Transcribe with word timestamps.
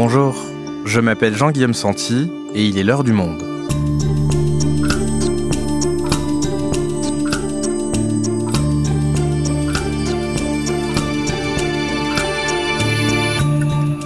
Bonjour, 0.00 0.36
je 0.84 1.00
m'appelle 1.00 1.34
Jean-Guillaume 1.34 1.74
Santi 1.74 2.30
et 2.54 2.64
il 2.64 2.78
est 2.78 2.84
l'heure 2.84 3.02
du 3.02 3.12
monde. 3.12 3.42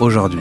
Aujourd'hui, 0.00 0.40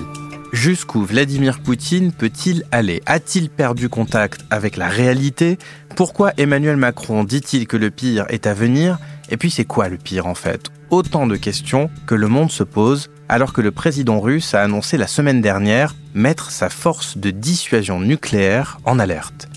jusqu'où 0.54 1.04
Vladimir 1.04 1.59
Poutine 1.59 2.13
peut-il 2.13 2.63
aller? 2.71 3.02
A-t-il 3.05 3.49
perdu 3.49 3.89
contact 3.89 4.45
avec 4.49 4.77
la 4.77 4.88
réalité? 4.88 5.59
Pourquoi 5.97 6.31
Emmanuel 6.38 6.77
Macron 6.77 7.25
dit-il 7.25 7.68
que 7.68 7.75
le 7.75 7.91
pire 7.91 8.25
est 8.29 8.47
à 8.47 8.54
venir? 8.54 8.99
Et 9.29 9.36
puis 9.36 9.52
c'est 9.52 9.65
quoi 9.65 9.89
le 9.89 9.97
pire 9.97 10.27
en 10.27 10.36
fait? 10.36 10.71
Autant 10.92 11.26
de 11.26 11.36
questions 11.36 11.90
que 12.05 12.13
le 12.16 12.27
monde 12.27 12.52
se 12.52 12.63
pose 12.63 13.09
alors 13.30 13.54
que 13.54 13.62
le 13.62 13.72
président 13.72 14.20
russe 14.20 14.54
a 14.54 14.62
annoncé 14.62 14.98
la 14.98 15.08
semaine 15.08 15.41
dernière 15.41 15.95
mettre 16.13 16.52
sa 16.52 16.70
force 16.70 17.18
de 17.18 17.32
dissuasion 17.32 17.99
nucléaire 17.99 18.77
en 18.86 18.99
alerte. 18.99 19.48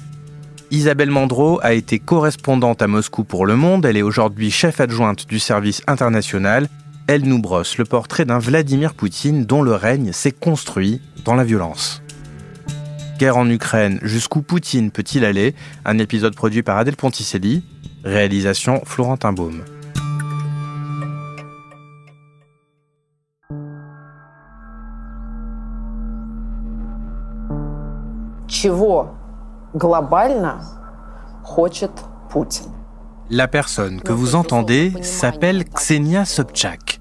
Isabelle 0.70 1.11
Mandreau 1.11 1.61
a 1.62 1.75
été 1.75 1.98
correspondante 1.98 2.80
à 2.80 2.87
Moscou 2.87 3.25
pour 3.25 3.45
Le 3.45 3.56
Monde, 3.56 3.84
elle 3.84 3.97
est 3.97 4.02
aujourd'hui 4.02 4.51
chef 4.51 4.80
adjointe 4.80 5.27
du 5.28 5.39
service 5.39 5.83
international 5.87 6.69
elle 7.06 7.25
nous 7.25 7.39
brosse 7.39 7.77
le 7.77 7.84
portrait 7.84 8.25
d'un 8.25 8.39
Vladimir 8.39 8.95
Poutine 8.95 9.45
dont 9.45 9.62
le 9.62 9.75
règne 9.75 10.12
s'est 10.12 10.33
construit 10.33 11.03
dans 11.25 11.34
la 11.34 11.45
violence. 11.45 12.03
Guerre 13.19 13.37
en 13.37 13.48
Ukraine, 13.51 14.01
jusqu'où 14.03 14.41
Poutine 14.41 14.91
peut-il 14.91 15.25
aller? 15.25 15.55
Un 15.84 15.98
épisode 15.98 16.34
produit 16.34 16.62
par 16.62 16.78
Adèle 16.78 16.97
Ponticelli, 16.97 17.62
réalisation 18.05 18.83
Florentin 18.87 19.34
Baume. 19.34 19.64
Чего 28.64 29.16
глобально 29.73 30.61
хочет 31.44 31.92
Путин? 32.31 32.72
La 33.30 33.47
personne 33.47 34.02
que 34.02 34.11
vous 34.11 34.33
entendez 34.33 34.92
s'appelle 35.03 35.64
Ksenia 35.66 36.25
Sobchak. 36.25 37.00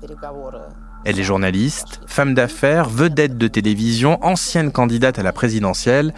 Elle 1.07 1.19
est 1.19 1.23
journaliste, 1.23 2.01
femme 2.07 2.35
d'affaires, 2.35 2.89
vedette 2.89 3.39
de 3.39 3.49
télévision, 3.49 4.23
ancienne 4.23 4.71
candidate 4.71 5.19
à 5.19 5.23
la 5.23 5.33
présidentielle, 5.33 6.13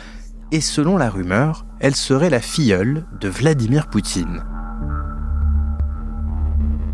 et 0.50 0.61
selon 0.61 0.97
la 0.97 1.11
rumeur, 1.11 1.64
elle 1.78 1.95
serait 1.95 2.31
la 2.31 2.41
filleule 2.41 3.06
de 3.20 3.28
Vladimir 3.28 3.86
Poutine. 3.86 4.42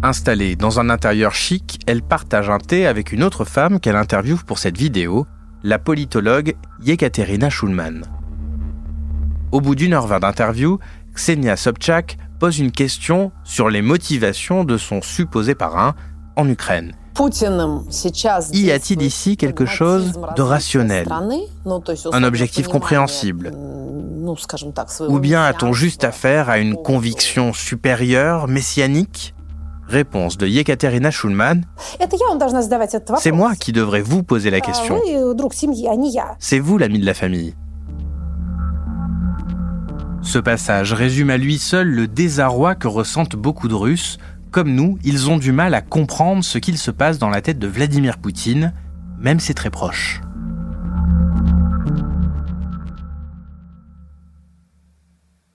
Installée 0.03 0.55
dans 0.55 0.79
un 0.79 0.91
intérieur 0.91 1.35
chic, 1.35 1.81
elle 1.87 2.03
partage 2.03 2.51
un 2.51 2.59
thé 2.59 2.87
avec 2.87 3.13
une 3.13 3.23
autre 3.23 3.47
femme 3.47 3.81
qu'elle 3.81 3.97
interviewe 3.97 4.45
pour 4.45 4.59
cette 4.59 4.77
vidéo, 4.77 5.27
la 5.63 5.79
politologue 5.79 6.55
Yekaterina 6.83 7.49
Schulman. 7.49 8.03
Au 9.52 9.60
bout 9.60 9.76
d'une 9.76 9.94
heure 9.94 10.08
vingt 10.08 10.20
d'interview, 10.20 10.80
Ksenia 11.14 11.58
Sobchak 11.58 12.18
pose 12.40 12.60
une 12.60 12.72
question 12.72 13.32
sur 13.44 13.70
les 13.70 13.82
motivations 13.82 14.64
de 14.64 14.78
son 14.78 15.02
supposé 15.02 15.56
parrain 15.56 15.94
en 16.38 16.48
Ukraine. 16.48 16.94
Y 18.54 18.72
a-t-il 18.72 19.02
ici 19.02 19.36
quelque 19.36 19.66
chose 19.66 20.14
de 20.38 20.42
rationnel? 20.42 21.08
Un 22.14 22.24
objectif 22.24 22.68
compréhensible? 22.70 23.52
Ou 25.10 25.20
bien 25.20 25.44
a-t-on 25.44 25.74
juste 25.74 26.06
affaire 26.06 26.50
à 26.50 26.60
une 26.60 26.76
conviction 26.76 27.52
supérieure, 27.52 28.48
messianique? 28.48 29.36
Réponse 29.88 30.38
de 30.38 30.48
Yekaterina 30.48 31.12
Schulman. 31.12 31.66
C'est 33.18 33.32
moi 33.34 33.56
qui 33.56 33.74
devrais 33.74 34.02
vous 34.02 34.24
poser 34.24 34.50
la 34.50 34.62
question. 34.62 35.02
C'est 36.40 36.60
vous 36.60 36.78
l'ami 36.78 37.00
de 37.00 37.06
la 37.06 37.14
famille. 37.14 37.56
Ce 40.22 40.38
passage 40.38 40.94
résume 40.94 41.32
à 41.32 41.38
lui 41.38 41.58
seul 41.58 41.88
le 41.88 42.08
désarroi 42.08 42.76
que 42.76 42.88
ressentent 42.88 43.36
beaucoup 43.36 43.68
de 43.68 43.74
Russes. 43.74 44.18
Comme 44.52 44.74
nous, 44.74 45.00
ils 45.04 45.30
ont 45.30 45.38
du 45.38 45.52
mal 45.52 45.74
à 45.74 45.82
comprendre 45.82 46.44
ce 46.44 46.58
qu'il 46.58 46.78
se 46.78 46.92
passe 46.92 47.18
dans 47.18 47.30
la 47.30 47.42
tête 47.42 47.58
de 47.60 47.68
Vladimir 47.68 48.18
Poutine, 48.18 48.74
même 49.18 49.40
ses 49.40 49.54
très 49.54 49.70
proches. 49.70 50.22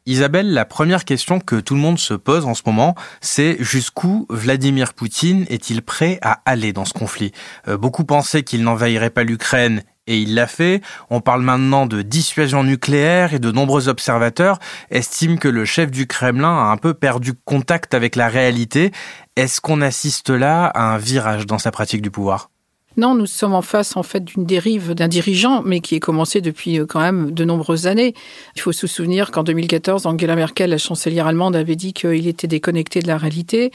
Isabelle, 0.09 0.53
la 0.53 0.65
première 0.65 1.05
question 1.05 1.41
que 1.41 1.56
tout 1.56 1.75
le 1.75 1.81
monde 1.81 1.99
se 1.99 2.15
pose 2.15 2.44
en 2.44 2.55
ce 2.55 2.62
moment, 2.65 2.94
c'est 3.21 3.56
jusqu'où 3.59 4.26
Vladimir 4.31 4.94
Poutine 4.94 5.47
est-il 5.49 5.82
prêt 5.82 6.19
à 6.22 6.43
aller 6.44 6.72
dans 6.72 6.84
ce 6.84 6.93
conflit? 6.93 7.32
Euh, 7.66 7.76
Beaucoup 7.76 8.05
pensaient 8.05 8.44
qu'il 8.44 8.62
n'envahirait 8.62 9.10
pas 9.10 9.25
l'Ukraine 9.25 9.82
et 10.06 10.19
il 10.19 10.34
l'a 10.34 10.47
fait. 10.47 10.81
On 11.11 11.21
parle 11.21 11.43
maintenant 11.43 11.87
de 11.87 12.03
dissuasion 12.03 12.62
nucléaire 12.65 13.34
et 13.34 13.39
de 13.39 13.50
nombreux 13.50 13.89
observateurs 13.89 14.59
estiment 14.91 15.37
que 15.37 15.49
le 15.49 15.65
chef 15.65 15.91
du 15.91 16.06
Kremlin 16.06 16.56
a 16.56 16.71
un 16.71 16.77
peu 16.77 16.94
perdu 16.94 17.33
contact 17.44 17.94
avec 17.94 18.17
la 18.17 18.28
réalité. 18.28 18.93
Est-ce 19.37 19.61
qu'on 19.61 19.81
assiste 19.81 20.31
là 20.31 20.67
à 20.67 20.94
un 20.94 20.99
virage 20.99 21.47
dans 21.47 21.59
sa 21.59 21.71
pratique 21.71 22.03
du 22.03 22.11
pouvoir? 22.11 22.50
Non, 22.99 23.15
nous 23.15 23.27
sommes 23.27 23.53
en 23.53 23.61
face 23.61 23.94
en 23.97 24.03
fait 24.03 24.25
d'une 24.25 24.47
dérive 24.47 24.94
d'un 24.94 25.09
dirigeant, 25.09 25.61
mais 25.62 25.81
qui 25.81 25.97
est 25.97 26.00
commencé 26.00 26.41
depuis 26.41 26.81
euh, 26.81 26.87
quand 26.87 27.00
même 27.00 27.31
de 27.31 27.44
nombreuses 27.44 27.87
années. 27.87 28.15
Il 28.55 28.62
faut 28.62 28.73
se 28.73 28.87
souvenir 28.87 29.31
qu'en 29.31 29.43
2014, 29.43 30.06
Angela 30.06 30.34
Merkel, 30.34 30.71
la 30.71 30.78
chancelière 30.78 31.27
allemande, 31.27 31.56
avait 31.56 31.77
dit 31.77 31.93
qu'il 31.93 32.27
était 32.27 32.47
déconnecté 32.47 33.00
de 33.00 33.09
la 33.09 33.19
réalité. 33.19 33.71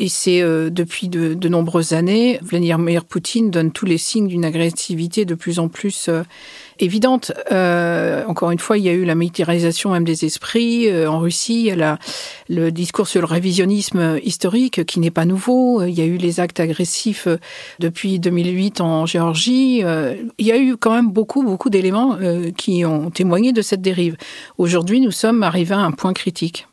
Et 0.00 0.08
c'est 0.08 0.42
euh, 0.42 0.70
depuis 0.70 1.08
de, 1.08 1.34
de, 1.34 1.48
nombreuses 1.48 1.92
années, 1.92 2.38
Vladimir 2.40 3.04
Poutine 3.04 3.50
donne 3.50 3.72
tous 3.72 3.84
les 3.84 3.98
signes 3.98 4.28
d'une 4.28 4.44
agressivité 4.44 5.24
de 5.24 5.34
plus 5.34 5.58
en 5.58 5.66
plus 5.66 6.08
euh, 6.08 6.22
évidente. 6.78 7.32
Euh, 7.50 8.24
encore 8.26 8.52
une 8.52 8.60
fois, 8.60 8.78
il 8.78 8.84
y 8.84 8.88
a 8.88 8.92
eu 8.92 9.04
la 9.04 9.16
militarisation 9.16 9.90
même 9.90 10.04
des 10.04 10.24
esprits 10.24 10.88
euh, 10.88 11.10
en 11.10 11.18
Russie. 11.18 11.72
La, 11.74 11.98
le 12.48 12.70
discours 12.70 13.08
sur 13.08 13.22
le 13.22 13.26
révisionnisme 13.26 14.20
historique 14.22 14.86
qui 14.86 15.00
n'est 15.00 15.10
pas 15.10 15.24
nouveau. 15.24 15.82
Il 15.82 15.98
y 15.98 16.00
a 16.00 16.04
eu 16.04 16.16
les 16.16 16.38
actes 16.38 16.60
agressifs 16.60 17.26
depuis 17.80 18.20
2008 18.20 18.80
en 18.80 19.04
Géorgie. 19.04 19.78
il 19.80 20.46
y 20.46 20.52
a 20.52 20.58
eu 20.58 20.76
quand 20.76 20.92
même 20.92 21.10
beaucoup, 21.10 21.42
beaucoup 21.42 21.70
d'éléments 21.70 22.16
qui 22.56 22.84
ont 22.84 23.10
témoigné 23.10 23.52
de 23.52 23.62
cette 23.62 23.82
dérive. 23.82 24.16
Aujourd'hui, 24.58 25.00
nous 25.00 25.10
sommes 25.10 25.42
arrivés 25.42 25.74
à 25.74 25.80
un 25.80 25.90
point 25.90 26.12
critique. 26.12 26.68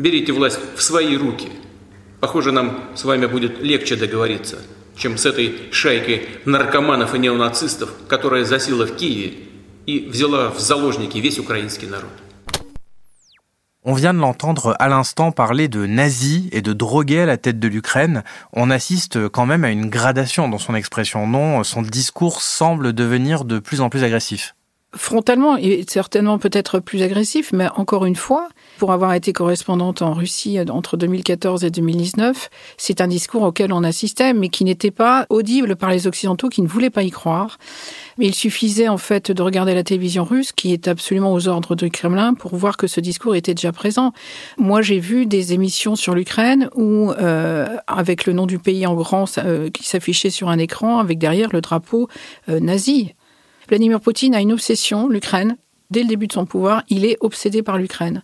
Берите 0.00 0.32
власть 0.32 0.58
в 0.76 0.82
свои 0.82 1.14
руки. 1.14 1.50
Похоже, 2.20 2.52
нам 2.52 2.90
с 2.94 3.04
вами 3.04 3.26
будет 3.26 3.60
легче 3.60 3.96
договориться, 3.96 4.58
чем 4.96 5.18
с 5.18 5.26
этой 5.26 5.70
шайкой 5.72 6.26
наркоманов 6.46 7.14
и 7.14 7.18
неонацистов, 7.18 7.90
которая 8.08 8.46
засела 8.46 8.86
в 8.86 8.96
Киеве 8.96 9.34
и 9.84 10.08
взяла 10.08 10.48
в 10.48 10.58
заложники 10.58 11.18
весь 11.18 11.38
украинский 11.38 11.86
народ. 11.86 12.10
On 13.82 13.92
vient 13.94 14.14
de 14.14 14.20
l'entendre 14.20 14.74
à 14.78 14.88
l'instant 14.88 15.32
parler 15.32 15.68
de 15.68 15.84
nazis 15.84 16.48
et 16.52 16.62
de 16.62 16.72
drogués 16.72 17.20
à 17.20 17.26
la 17.26 17.36
tête 17.36 17.58
de 17.58 17.68
l'Ukraine. 17.68 18.24
On 18.54 18.70
assiste 18.70 19.28
quand 19.28 19.44
même 19.44 19.64
à 19.64 19.70
une 19.70 19.90
gradation 19.90 20.48
dans 20.48 20.58
son 20.58 20.74
expression. 20.74 21.26
Non, 21.26 21.62
son 21.64 21.82
discours 21.82 22.40
semble 22.40 22.94
devenir 22.94 23.44
de 23.44 23.58
plus 23.58 23.82
en 23.82 23.90
plus 23.90 24.02
agressif 24.02 24.54
frontalement 24.95 25.57
et 25.57 25.83
certainement 25.87 26.37
peut-être 26.39 26.79
plus 26.79 27.01
agressif, 27.01 27.51
mais 27.53 27.67
encore 27.75 28.05
une 28.05 28.15
fois, 28.15 28.49
pour 28.77 28.91
avoir 28.91 29.13
été 29.13 29.33
correspondante 29.33 30.01
en 30.01 30.13
Russie 30.13 30.59
entre 30.69 30.97
2014 30.97 31.63
et 31.63 31.69
2019, 31.69 32.49
c'est 32.77 33.01
un 33.01 33.07
discours 33.07 33.43
auquel 33.43 33.71
on 33.71 33.83
assistait, 33.83 34.33
mais 34.33 34.49
qui 34.49 34.63
n'était 34.65 34.91
pas 34.91 35.25
audible 35.29 35.75
par 35.75 35.89
les 35.89 36.07
Occidentaux 36.07 36.49
qui 36.49 36.61
ne 36.61 36.67
voulaient 36.67 36.89
pas 36.89 37.03
y 37.03 37.11
croire. 37.11 37.57
Mais 38.17 38.27
il 38.27 38.35
suffisait 38.35 38.87
en 38.87 38.97
fait 38.97 39.31
de 39.31 39.41
regarder 39.41 39.73
la 39.73 39.83
télévision 39.83 40.23
russe, 40.23 40.51
qui 40.51 40.73
est 40.73 40.87
absolument 40.87 41.33
aux 41.33 41.47
ordres 41.47 41.75
du 41.75 41.89
Kremlin, 41.89 42.33
pour 42.33 42.55
voir 42.55 42.77
que 42.77 42.87
ce 42.87 42.99
discours 42.99 43.35
était 43.35 43.53
déjà 43.53 43.71
présent. 43.71 44.13
Moi, 44.57 44.81
j'ai 44.81 44.99
vu 44.99 45.25
des 45.25 45.53
émissions 45.53 45.95
sur 45.95 46.15
l'Ukraine 46.15 46.69
où, 46.75 47.11
euh, 47.11 47.67
avec 47.87 48.25
le 48.25 48.33
nom 48.33 48.45
du 48.45 48.59
pays 48.59 48.85
en 48.85 48.95
grand 48.95 49.25
euh, 49.37 49.69
qui 49.69 49.83
s'affichait 49.83 50.29
sur 50.29 50.49
un 50.49 50.57
écran, 50.57 50.99
avec 50.99 51.17
derrière 51.17 51.49
le 51.51 51.61
drapeau 51.61 52.07
euh, 52.49 52.59
nazi. 52.59 53.13
Vladimir 53.67 53.99
Poutine 53.99 54.35
a 54.35 54.41
une 54.41 54.53
obsession, 54.53 55.07
l'Ukraine. 55.07 55.57
Dès 55.91 56.01
le 56.01 56.07
début 56.07 56.25
de 56.25 56.33
son 56.33 56.45
pouvoir, 56.45 56.83
il 56.89 57.05
est 57.05 57.15
obsédé 57.19 57.61
par 57.61 57.77
l'Ukraine. 57.77 58.23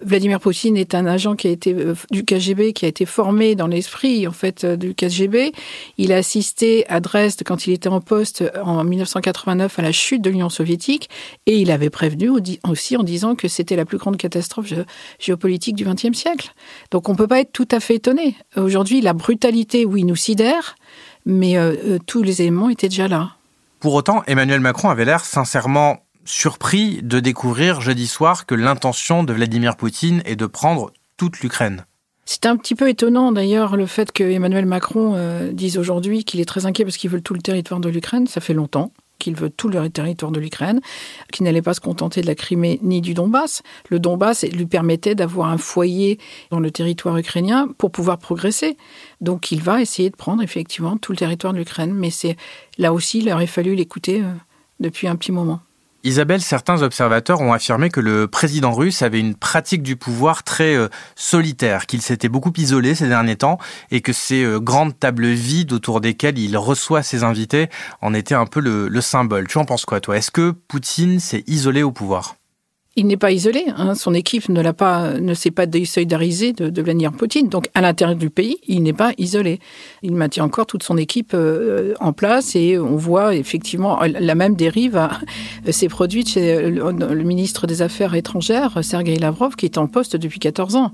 Vladimir 0.00 0.40
Poutine 0.40 0.78
est 0.78 0.94
un 0.94 1.04
agent 1.04 1.36
qui 1.36 1.46
a 1.46 1.50
été 1.50 1.74
euh, 1.74 1.94
du 2.10 2.24
KGB, 2.24 2.72
qui 2.72 2.86
a 2.86 2.88
été 2.88 3.04
formé 3.04 3.54
dans 3.54 3.66
l'esprit 3.66 4.26
en 4.26 4.32
fait 4.32 4.64
euh, 4.64 4.76
du 4.76 4.94
KGB. 4.94 5.52
Il 5.98 6.12
a 6.12 6.16
assisté 6.16 6.88
à 6.88 7.00
Dresde 7.00 7.42
quand 7.44 7.66
il 7.66 7.74
était 7.74 7.90
en 7.90 8.00
poste 8.00 8.42
en 8.64 8.82
1989 8.82 9.78
à 9.78 9.82
la 9.82 9.92
chute 9.92 10.22
de 10.22 10.30
l'Union 10.30 10.48
soviétique, 10.48 11.10
et 11.44 11.58
il 11.58 11.70
avait 11.70 11.90
prévenu 11.90 12.30
aussi 12.66 12.96
en 12.96 13.02
disant 13.02 13.34
que 13.34 13.46
c'était 13.46 13.76
la 13.76 13.84
plus 13.84 13.98
grande 13.98 14.16
catastrophe 14.16 14.72
géopolitique 15.18 15.76
du 15.76 15.84
XXe 15.84 16.16
siècle. 16.16 16.54
Donc 16.90 17.10
on 17.10 17.14
peut 17.14 17.28
pas 17.28 17.40
être 17.40 17.52
tout 17.52 17.68
à 17.72 17.80
fait 17.80 17.96
étonné. 17.96 18.36
Aujourd'hui, 18.56 19.02
la 19.02 19.12
brutalité, 19.12 19.84
oui, 19.84 20.04
nous 20.04 20.16
sidère, 20.16 20.76
mais 21.26 21.58
euh, 21.58 21.98
tous 22.06 22.22
les 22.22 22.40
éléments 22.40 22.70
étaient 22.70 22.88
déjà 22.88 23.06
là. 23.06 23.36
Pour 23.82 23.94
autant, 23.94 24.22
Emmanuel 24.28 24.60
Macron 24.60 24.90
avait 24.90 25.04
l'air 25.04 25.24
sincèrement 25.24 26.06
surpris 26.24 27.02
de 27.02 27.18
découvrir 27.18 27.80
jeudi 27.80 28.06
soir 28.06 28.46
que 28.46 28.54
l'intention 28.54 29.24
de 29.24 29.32
Vladimir 29.32 29.76
Poutine 29.76 30.22
est 30.24 30.36
de 30.36 30.46
prendre 30.46 30.92
toute 31.16 31.40
l'Ukraine. 31.40 31.84
C'est 32.24 32.46
un 32.46 32.56
petit 32.56 32.76
peu 32.76 32.88
étonnant 32.88 33.32
d'ailleurs 33.32 33.74
le 33.76 33.86
fait 33.86 34.12
que 34.12 34.22
Emmanuel 34.22 34.66
Macron 34.66 35.14
euh, 35.16 35.50
dise 35.50 35.78
aujourd'hui 35.78 36.22
qu'il 36.22 36.40
est 36.40 36.44
très 36.44 36.64
inquiet 36.64 36.84
parce 36.84 36.96
qu'il 36.96 37.10
veut 37.10 37.20
tout 37.20 37.34
le 37.34 37.42
territoire 37.42 37.80
de 37.80 37.88
l'Ukraine. 37.88 38.28
Ça 38.28 38.40
fait 38.40 38.54
longtemps 38.54 38.92
qu'il 39.22 39.36
veut 39.36 39.50
tout 39.50 39.68
le 39.68 39.88
territoire 39.88 40.32
de 40.32 40.40
l'Ukraine, 40.40 40.80
qu'il 41.32 41.44
n'allait 41.44 41.62
pas 41.62 41.74
se 41.74 41.80
contenter 41.80 42.20
de 42.20 42.26
la 42.26 42.34
Crimée 42.34 42.80
ni 42.82 43.00
du 43.00 43.14
Donbass. 43.14 43.62
Le 43.88 44.00
Donbass 44.00 44.44
lui 44.44 44.66
permettait 44.66 45.14
d'avoir 45.14 45.48
un 45.48 45.58
foyer 45.58 46.18
dans 46.50 46.58
le 46.58 46.70
territoire 46.70 47.16
ukrainien 47.16 47.68
pour 47.78 47.92
pouvoir 47.92 48.18
progresser. 48.18 48.76
Donc 49.20 49.52
il 49.52 49.62
va 49.62 49.80
essayer 49.80 50.10
de 50.10 50.16
prendre 50.16 50.42
effectivement 50.42 50.96
tout 50.96 51.12
le 51.12 51.18
territoire 51.18 51.52
de 51.52 51.58
l'Ukraine. 51.58 51.94
Mais 51.94 52.10
c'est 52.10 52.36
là 52.78 52.92
aussi, 52.92 53.20
il 53.20 53.32
aurait 53.32 53.46
fallu 53.46 53.74
l'écouter 53.76 54.20
euh, 54.22 54.32
depuis 54.80 55.06
un 55.06 55.14
petit 55.14 55.32
moment. 55.32 55.60
Isabelle, 56.04 56.40
certains 56.40 56.82
observateurs 56.82 57.40
ont 57.42 57.52
affirmé 57.52 57.88
que 57.88 58.00
le 58.00 58.26
président 58.26 58.72
russe 58.72 59.02
avait 59.02 59.20
une 59.20 59.36
pratique 59.36 59.84
du 59.84 59.94
pouvoir 59.94 60.42
très 60.42 60.74
euh, 60.74 60.88
solitaire, 61.14 61.86
qu'il 61.86 62.02
s'était 62.02 62.28
beaucoup 62.28 62.52
isolé 62.56 62.96
ces 62.96 63.06
derniers 63.06 63.36
temps 63.36 63.58
et 63.92 64.00
que 64.00 64.12
ces 64.12 64.42
euh, 64.42 64.58
grandes 64.58 64.98
tables 64.98 65.28
vides 65.28 65.72
autour 65.72 66.00
desquelles 66.00 66.38
il 66.38 66.56
reçoit 66.56 67.04
ses 67.04 67.22
invités 67.22 67.68
en 68.00 68.14
étaient 68.14 68.34
un 68.34 68.46
peu 68.46 68.58
le, 68.58 68.88
le 68.88 69.00
symbole. 69.00 69.46
Tu 69.46 69.58
en 69.58 69.64
penses 69.64 69.84
quoi, 69.84 70.00
toi? 70.00 70.16
Est-ce 70.16 70.32
que 70.32 70.50
Poutine 70.50 71.20
s'est 71.20 71.44
isolé 71.46 71.84
au 71.84 71.92
pouvoir? 71.92 72.34
Il 72.94 73.06
n'est 73.06 73.16
pas 73.16 73.32
isolé. 73.32 73.64
Hein. 73.76 73.94
Son 73.94 74.12
équipe 74.12 74.48
ne 74.48 74.60
l'a 74.60 74.74
pas, 74.74 75.18
ne 75.18 75.32
s'est 75.32 75.50
pas 75.50 75.64
désolidarisée 75.66 76.52
de, 76.52 76.68
de 76.68 76.82
Vladimir 76.82 77.12
Poutine. 77.12 77.48
Donc, 77.48 77.68
à 77.74 77.80
l'intérieur 77.80 78.16
du 78.16 78.28
pays, 78.28 78.58
il 78.66 78.82
n'est 78.82 78.92
pas 78.92 79.12
isolé. 79.16 79.60
Il 80.02 80.14
maintient 80.14 80.44
encore 80.44 80.66
toute 80.66 80.82
son 80.82 80.98
équipe 80.98 81.32
euh, 81.34 81.94
en 82.00 82.12
place 82.12 82.54
et 82.54 82.78
on 82.78 82.96
voit 82.96 83.34
effectivement 83.34 84.00
la 84.02 84.34
même 84.34 84.56
dérive 84.56 85.08
s'est 85.70 85.88
produite 85.88 86.30
chez 86.30 86.70
le, 86.70 87.22
ministre 87.22 87.66
des 87.66 87.82
Affaires 87.82 88.14
étrangères, 88.14 88.78
Sergei 88.82 89.16
Lavrov, 89.16 89.56
qui 89.56 89.64
est 89.64 89.78
en 89.78 89.86
poste 89.86 90.16
depuis 90.16 90.40
14 90.40 90.76
ans. 90.76 90.92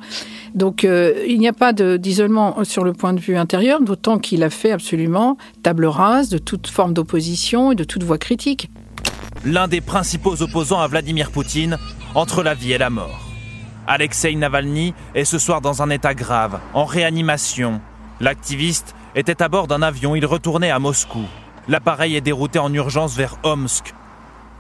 Donc, 0.55 0.85
euh, 0.85 1.25
il 1.27 1.39
n'y 1.39 1.49
a 1.49 1.53
pas 1.53 1.73
d'isolement 1.73 2.65
sur 2.65 2.85
le 2.85 2.93
point 2.93 3.13
de 3.13 3.21
vue 3.21 3.37
intérieur, 3.37 3.81
d'autant 3.81 4.19
qu'il 4.19 4.43
a 4.45 4.51
fait 4.51 4.71
absolument 4.71 5.37
table 5.63 5.87
rase 5.87 6.29
de 6.29 6.39
toute 6.39 6.69
forme 6.69 6.95
d'opposition 6.95 7.73
et 7.73 7.75
de 7.75 7.85
toute 7.85 8.05
voix 8.05 8.19
critique 8.19 8.71
l'un 9.45 9.69
des 9.69 9.81
principaux 9.81 10.43
opposants 10.43 10.81
à 10.81 10.87
Vladimir 10.87 11.31
Poutine, 11.31 11.79
entre 12.15 12.43
la 12.43 12.55
vie 12.55 12.73
et 12.73 12.79
la 12.79 12.91
mort. 12.91 13.21
Alexei 13.87 14.35
Navalny 14.35 14.95
est 15.15 15.25
ce 15.25 15.39
soir 15.39 15.61
dans 15.61 15.83
un 15.83 15.91
état 15.91 16.15
grave, 16.15 16.61
en 16.75 16.85
réanimation. 16.85 17.81
L'activiste 18.21 18.95
était 19.15 19.43
à 19.43 19.49
bord 19.49 19.67
d'un 19.67 19.83
avion, 19.83 20.15
il 20.15 20.27
retournait 20.27 20.71
à 20.71 20.79
Moscou. 20.79 21.25
L'appareil 21.69 22.17
est 22.17 22.21
dérouté 22.21 22.59
en 22.59 22.73
urgence 22.73 23.15
vers 23.15 23.37
Omsk. 23.45 23.95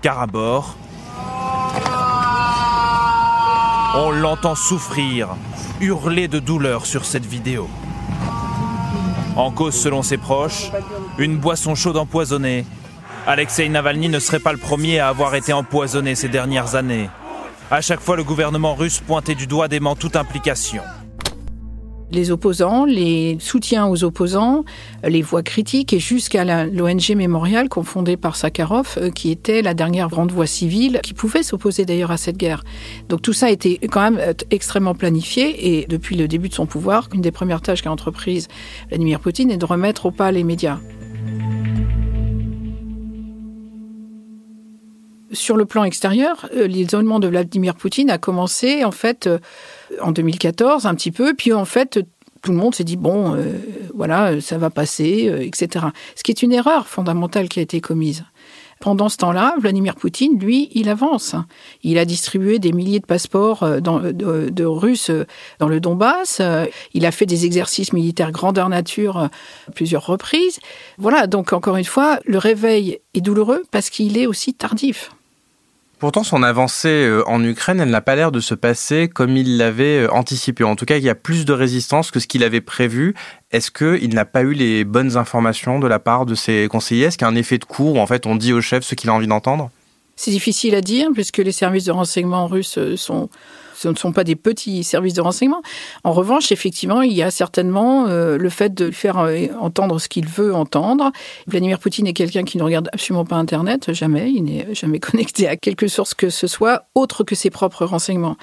Car 0.01 0.21
à 0.21 0.27
bord, 0.27 0.77
on 3.97 4.11
l'entend 4.11 4.55
souffrir, 4.55 5.29
hurler 5.81 6.29
de 6.29 6.39
douleur 6.39 6.87
sur 6.87 7.05
cette 7.05 7.27
vidéo. 7.27 7.69
En 9.37 9.51
cause, 9.51 9.75
selon 9.75 10.03
ses 10.03 10.19
proches, 10.19 10.71
une 11.19 11.37
boisson 11.37 11.75
chaude 11.75 11.97
empoisonnée, 11.97 12.65
Alexei 13.29 13.69
Navalny 13.69 14.09
ne 14.09 14.21
serait 14.21 14.39
pas 14.39 14.53
le 14.53 14.59
premier 14.59 15.01
à 15.01 15.09
avoir 15.09 15.35
été 15.35 15.53
empoisonné 15.53 16.15
ces 16.15 16.31
dernières 16.31 16.77
années. 16.77 17.11
À 17.71 17.83
chaque 17.83 18.01
fois, 18.01 18.17
le 18.17 18.25
gouvernement 18.25 18.75
russe 18.75 19.01
pointait 19.01 19.35
du 19.35 19.47
doigt 19.47 19.69
dément 19.69 19.95
toute 19.97 20.17
implication. 20.17 20.81
Les 22.11 22.31
opposants, 22.31 22.87
les 22.87 23.37
soutiens 23.39 23.87
aux 23.87 24.03
opposants, 24.03 24.65
les 25.05 25.21
voix 25.21 25.43
critiques 25.43 25.93
et 25.93 25.99
jusqu'à 25.99 26.65
l'ONG 26.65 27.15
Mémorial, 27.15 27.69
confondée 27.69 28.17
par 28.17 28.35
Sakharov, 28.35 28.95
euh, 28.97 29.11
qui 29.11 29.31
était 29.31 29.61
la 29.61 29.75
dernière 29.75 30.09
grande 30.09 30.33
voix 30.33 30.47
civile, 30.47 31.01
qui 31.03 31.13
pouvait 31.13 31.43
s'opposer 31.43 31.85
d'ailleurs 31.85 32.11
à 32.11 32.17
cette 32.17 32.39
guerre. 32.39 32.65
Donc 33.11 33.21
tout 33.21 33.35
ça 33.35 33.49
a 33.49 33.51
été 33.51 33.79
quand 33.93 34.01
même 34.01 34.19
euh, 34.19 34.33
extrêmement 34.51 34.95
planifié 34.95 35.81
et 35.81 35.87
depuis 35.87 36.17
le 36.17 36.29
début 36.29 36.49
de 36.49 36.55
son 36.55 36.65
pouvoir, 36.65 37.11
une 37.13 37.21
des 37.21 37.31
premières 37.31 37.61
tâches 37.61 37.83
qu'a 37.83 37.93
entreprise 37.93 38.49
Vladimir 38.89 39.21
Poutine 39.21 39.51
est 39.51 39.59
de 39.59 39.67
remettre 39.67 40.07
au 40.07 40.11
pas 40.11 40.33
les 40.33 40.45
médias. 40.45 40.79
Sur 45.33 45.57
le 45.57 45.65
plan 45.65 45.85
extérieur, 45.85 46.49
euh, 46.55 46.67
l'isolement 46.67 47.21
de 47.21 47.29
Vladimir 47.29 47.75
Poutine 47.75 48.11
a 48.11 48.19
commencé 48.19 48.85
en 48.85 48.91
fait 48.91 49.27
euh, 49.27 49.39
en 50.01 50.13
2014 50.13 50.87
un 50.87 50.95
petit 50.95 51.11
peu, 51.11 51.35
puis 51.35 51.53
en 51.53 51.65
fait 51.65 52.01
tout 52.43 52.53
le 52.53 52.59
monde 52.59 52.75
s'est 52.75 52.85
dit 52.85 52.97
bon, 52.97 53.35
euh, 53.35 53.59
voilà, 53.95 54.41
ça 54.41 54.59
va 54.59 54.71
passer, 54.71 55.31
etc. 55.43 55.87
Ce 56.15 56.23
qui 56.23 56.31
est 56.31 56.43
une 56.43 56.53
erreur 56.53 56.87
fondamentale 56.87 57.49
qui 57.49 57.59
a 57.59 57.63
été 57.63 57.81
commise. 57.81 58.25
Pendant 58.81 59.09
ce 59.09 59.17
temps-là, 59.17 59.57
Vladimir 59.61 59.97
Poutine, 59.97 60.39
lui, 60.39 60.71
il 60.73 60.89
avance. 60.89 61.35
Il 61.83 61.99
a 61.99 62.05
distribué 62.05 62.61
des 62.61 62.71
milliers 62.71 63.01
de 63.01 63.07
passeports 63.07 63.69
de, 63.69 64.13
de, 64.13 64.65
Russes 64.65 65.11
dans 65.59 65.67
le 65.67 65.81
Donbass. 65.81 66.41
Il 66.95 67.05
a 67.05 67.11
fait 67.11 67.27
des 67.27 67.45
exercices 67.45 67.93
militaires 67.93 68.31
grandeur 68.31 68.69
nature 68.69 69.31
plusieurs 69.75 70.07
reprises. 70.07 70.61
Voilà, 70.97 71.27
donc 71.27 71.53
encore 71.53 71.77
une 71.77 71.85
fois, 71.85 72.21
le 72.25 72.39
réveil 72.39 73.01
est 73.15 73.21
douloureux 73.21 73.65
parce 73.73 73.91
qu'il 73.91 74.17
est 74.17 74.29
aussi 74.29 74.55
tardif. 74.55 75.11
Pourtant, 75.99 76.23
son 76.23 76.45
avancée 76.45 77.07
euh, 77.07 77.29
en 77.29 77.43
Ukraine, 77.43 77.81
elle 77.81 77.91
n'a 77.91 78.01
pas 78.01 78.15
l'air 78.15 78.31
de 78.31 78.39
se 78.39 78.55
passer 78.55 79.09
comme 79.09 79.37
il 79.37 79.57
l'avait 79.57 80.05
euh, 80.05 80.13
anticipé. 80.13 80.63
En 80.63 80.77
tout 80.77 80.85
cas, 80.85 80.97
il 80.97 81.03
y 81.03 81.09
a 81.09 81.17
plus 81.17 81.45
de 81.45 81.53
résistance 81.53 82.13
que 82.13 82.21
ce 82.21 82.29
qu'il 82.29 82.45
avait 82.45 82.61
prévu. 82.61 83.15
Est-ce 83.51 83.73
qu'il 83.73 84.15
n'a 84.15 84.25
pas 84.25 84.43
eu 84.43 84.53
les 84.53 84.85
bonnes 84.85 85.17
informations 85.17 85.81
de 85.81 85.89
la 85.89 85.99
part 85.99 86.25
de 86.25 86.37
ses 86.37 86.69
conseillers? 86.69 87.07
Est-ce 87.07 87.19
qu'il 87.19 87.25
y 87.25 87.29
a 87.29 87.33
un 87.33 87.37
effet 87.37 87.59
de 87.59 87.65
cours 87.65 87.97
où 87.97 88.07
on 88.27 88.37
dit 88.37 88.53
au 88.53 88.61
chef 88.61 88.85
ce 88.85 88.95
qu'il 88.95 89.11
a 89.11 89.13
envie 89.13 89.27
d'entendre? 89.27 89.71
C'est 90.15 90.31
difficile 90.31 90.75
à 90.75 90.81
dire 90.81 91.09
puisque 91.15 91.39
les 91.39 91.53
services 91.53 91.85
de 91.85 91.93
renseignement 91.93 92.47
russes 92.47 92.79
euh, 92.79 92.97
sont 92.97 93.29
ce 93.79 93.89
ne 93.89 93.95
sont 93.95 94.13
pas 94.13 94.25
des 94.25 94.37
petits 94.37 94.83
services 94.83 95.15
de 95.15 95.21
renseignement. 95.21 95.63
En 96.05 96.13
revanche, 96.13 96.51
effectivement, 96.51 97.03
il 97.03 97.13
y 97.13 97.23
a 97.23 97.31
certainement 97.31 98.07
euh, 98.09 98.37
le 98.37 98.49
fait 98.49 98.75
de 98.75 98.91
faire 98.91 99.19
euh, 99.19 99.47
entendre 99.61 100.01
ce 100.01 100.09
qu'il 100.09 100.27
veut 100.27 100.55
entendre. 100.55 101.13
Vladimir 101.47 101.79
Poutine 101.79 102.07
est 102.07 102.13
quelqu'un 102.13 102.45
qui 102.45 102.59
ne 102.59 102.63
regarde 102.65 102.89
absolument 102.93 103.25
pas 103.25 103.37
Internet, 103.37 103.93
jamais. 103.93 104.31
Il 104.31 104.45
n'est 104.45 104.75
jamais 104.75 104.99
connecté 104.99 105.47
à 105.47 105.57
quelque 105.57 105.87
source 105.87 106.15
que 106.15 106.31
ce 106.31 106.47
soit 106.47 106.87
autre 106.95 107.23
que 107.23 107.35
ses 107.35 107.51
propres 107.51 107.85
renseignements. 107.85 108.37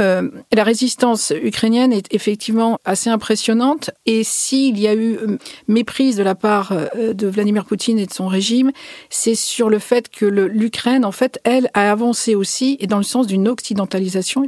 Euh, 0.00 0.28
la 0.52 0.64
résistance 0.64 1.32
ukrainienne 1.42 1.92
est 1.92 2.12
effectivement 2.12 2.78
assez 2.84 3.10
impressionnante 3.10 3.90
et 4.06 4.24
s'il 4.24 4.78
y 4.80 4.88
a 4.88 4.94
eu 4.94 5.14
euh, 5.14 5.38
méprise 5.68 6.16
de 6.16 6.24
la 6.24 6.34
part 6.34 6.72
euh, 6.72 7.14
de 7.14 7.28
Vladimir 7.28 7.64
Poutine 7.64 8.00
et 8.00 8.06
de 8.06 8.12
son 8.12 8.26
régime, 8.26 8.72
c'est 9.08 9.36
sur 9.36 9.70
le 9.70 9.78
fait 9.78 10.08
que 10.08 10.26
l'Ukraine, 10.26 11.04
en 11.04 11.12
fait, 11.12 11.40
elle 11.44 11.70
a 11.74 11.92
avancé 11.92 12.34
aussi 12.34 12.76
et 12.80 12.88
dans 12.88 12.96
le 12.96 13.04
sens 13.04 13.28
d'une 13.28 13.46
occidentalisation 13.46 14.46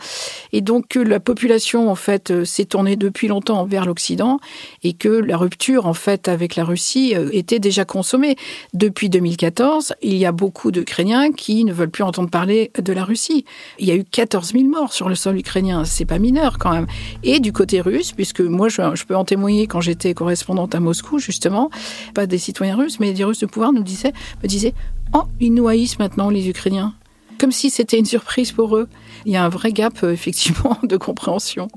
et 0.53 0.63
donc 0.63 0.89
que 0.89 0.99
la 0.99 1.21
population, 1.21 1.91
en 1.91 1.95
fait, 1.95 2.45
s'est 2.45 2.65
tournée 2.65 2.97
depuis 2.97 3.29
longtemps 3.29 3.65
vers 3.67 3.87
l'Occident 3.87 4.41
et 4.83 4.95
que 4.95 5.09
la 5.09 5.37
rupture, 5.37 5.87
en 5.87 5.95
fait, 5.95 6.27
avec 6.29 6.57
la 6.57 6.65
Russie 6.65 7.15
était 7.33 7.61
déjà 7.61 7.85
consommée. 7.85 8.37
Depuis 8.75 9.09
2014, 9.09 9.95
il 10.03 10.17
y 10.17 10.27
a 10.27 10.33
beaucoup 10.33 10.73
d'Ukrainiens 10.73 11.31
qui 11.33 11.65
ne 11.65 11.73
veulent 11.73 11.91
plus 11.91 12.03
entendre 12.03 12.31
parler 12.31 12.73
de 12.77 12.93
la 12.93 13.05
Russie. 13.05 13.45
Il 13.79 13.87
y 13.87 13.93
a 13.93 13.95
eu 13.95 14.05
14 14.05 14.53
000 14.53 14.65
morts 14.65 14.93
sur 14.93 15.09
le 15.09 15.15
sol 15.15 15.36
ukrainien, 15.37 15.85
c'est 15.85 16.05
pas 16.05 16.19
mineur 16.19 16.59
quand 16.59 16.73
même. 16.73 16.87
Et 17.23 17.41
du 17.41 17.53
côté 17.53 17.81
russe, 17.81 18.13
puisque 18.13 18.41
moi 18.41 18.69
je, 18.69 19.05
peux 19.05 19.17
en 19.17 19.25
témoigner 19.25 19.67
quand 19.67 19.81
j'étais 19.81 20.15
correspondante 20.15 20.75
à 20.75 20.81
Moscou 20.81 21.19
justement, 21.19 21.71
pas 22.15 22.27
des 22.27 22.39
citoyens 22.39 22.77
russes, 22.77 23.01
mais 23.01 23.13
des 23.13 23.25
Russes 23.25 23.41
de 23.41 23.47
pouvoir 23.47 23.73
nous 23.73 23.83
disaient, 23.83 24.13
me 24.43 24.49
disaient, 24.49 24.75
oh 25.13 25.25
ils 25.41 25.53
nous 25.53 25.69
haïssent 25.69 25.99
maintenant 25.99 26.31
les 26.31 26.49
Ukrainiens, 26.49 26.95
comme 27.39 27.53
si 27.53 27.71
c'était 27.71 27.99
une 27.99 28.05
surprise 28.05 28.53
pour 28.53 28.77
eux. 28.77 28.89
Il 29.25 29.33
y 29.33 29.37
a 29.37 29.45
un 29.45 29.49
vrai 29.49 29.73
gap 29.73 30.03
euh, 30.03 30.13
effectivement 30.13 30.79
de 30.83 30.97
compréhension. 30.97 31.69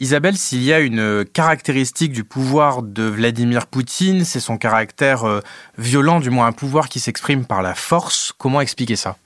Isabelle, 0.00 0.36
s'il 0.36 0.62
y 0.64 0.72
a 0.72 0.80
une 0.80 1.24
caractéristique 1.24 2.12
du 2.12 2.24
pouvoir 2.24 2.82
de 2.82 3.04
Vladimir 3.04 3.68
Poutine, 3.68 4.24
c'est 4.24 4.40
son 4.40 4.58
caractère 4.58 5.24
euh, 5.24 5.40
violent, 5.78 6.18
du 6.18 6.30
moins 6.30 6.46
un 6.46 6.52
pouvoir 6.52 6.88
qui 6.88 6.98
s'exprime 6.98 7.44
par 7.44 7.62
la 7.62 7.74
force. 7.74 8.32
Comment 8.36 8.60
expliquer 8.60 8.96
ça? 8.96 9.16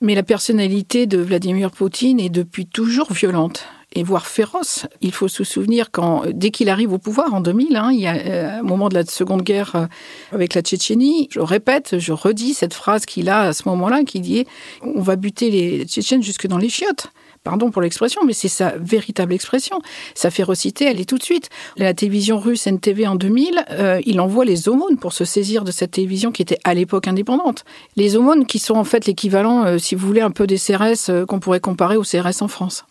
Mais 0.00 0.14
la 0.14 0.22
personnalité 0.22 1.06
de 1.06 1.18
Vladimir 1.18 1.72
Poutine 1.72 2.20
est 2.20 2.28
depuis 2.28 2.66
toujours 2.66 3.12
violente 3.12 3.66
et 3.96 4.04
voire 4.04 4.26
féroce. 4.26 4.86
Il 5.00 5.12
faut 5.12 5.28
se 5.28 5.42
souvenir 5.42 5.90
quand, 5.90 6.24
dès 6.32 6.50
qu'il 6.50 6.68
arrive 6.68 6.92
au 6.92 6.98
pouvoir 6.98 7.34
en 7.34 7.40
2000, 7.40 7.74
hein, 7.76 7.90
il 7.92 8.00
y 8.00 8.06
a 8.06 8.14
euh, 8.14 8.58
un 8.60 8.62
moment 8.62 8.88
de 8.88 8.94
la 8.94 9.04
Seconde 9.04 9.42
Guerre 9.42 9.74
euh, 9.74 9.86
avec 10.30 10.54
la 10.54 10.62
Tchétchénie, 10.62 11.28
je 11.32 11.40
répète, 11.40 11.98
je 11.98 12.12
redis 12.12 12.54
cette 12.54 12.74
phrase 12.74 13.04
qu'il 13.04 13.28
a 13.28 13.40
à 13.40 13.52
ce 13.52 13.68
moment-là, 13.68 14.04
qui 14.04 14.20
dit 14.20 14.46
«on 14.82 15.00
va 15.00 15.16
buter 15.16 15.50
les 15.50 15.84
Tchétchènes 15.86 16.22
jusque 16.22 16.46
dans 16.46 16.58
les 16.58 16.68
chiottes» 16.68 17.08
pardon 17.44 17.70
pour 17.70 17.82
l'expression, 17.82 18.22
mais 18.26 18.32
c'est 18.32 18.48
sa 18.48 18.74
véritable 18.78 19.32
expression. 19.32 19.80
Sa 20.14 20.30
férocité, 20.30 20.86
elle 20.86 21.00
est 21.00 21.08
tout 21.08 21.18
de 21.18 21.22
suite. 21.22 21.50
La 21.76 21.94
télévision 21.94 22.38
russe 22.38 22.66
NTV 22.66 23.06
en 23.06 23.14
2000, 23.14 23.64
euh, 23.70 24.00
il 24.04 24.20
envoie 24.20 24.44
les 24.44 24.68
aumônes 24.68 24.96
pour 24.96 25.12
se 25.12 25.24
saisir 25.24 25.62
de 25.64 25.70
cette 25.70 25.92
télévision 25.92 26.32
qui 26.32 26.42
était 26.42 26.58
à 26.64 26.74
l'époque 26.74 27.06
indépendante. 27.06 27.64
Les 27.96 28.16
aumônes 28.16 28.46
qui 28.46 28.58
sont 28.58 28.74
en 28.74 28.84
fait 28.84 29.06
l'équivalent, 29.06 29.64
euh, 29.64 29.78
si 29.78 29.94
vous 29.94 30.06
voulez, 30.06 30.22
un 30.22 30.30
peu 30.30 30.46
des 30.46 30.58
CRS 30.58 31.10
euh, 31.10 31.26
qu'on 31.26 31.38
pourrait 31.38 31.60
comparer 31.60 31.96
aux 31.96 32.02
CRS 32.02 32.40
en 32.40 32.48
France. 32.48 32.84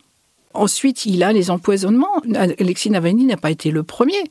Ensuite, 0.53 1.05
il 1.05 1.23
a 1.23 1.33
les 1.33 1.49
empoisonnements. 1.51 2.21
Alexis 2.35 2.89
Navalny 2.89 3.25
n'a 3.25 3.37
pas 3.37 3.51
été 3.51 3.71
le 3.71 3.83
premier. 3.83 4.23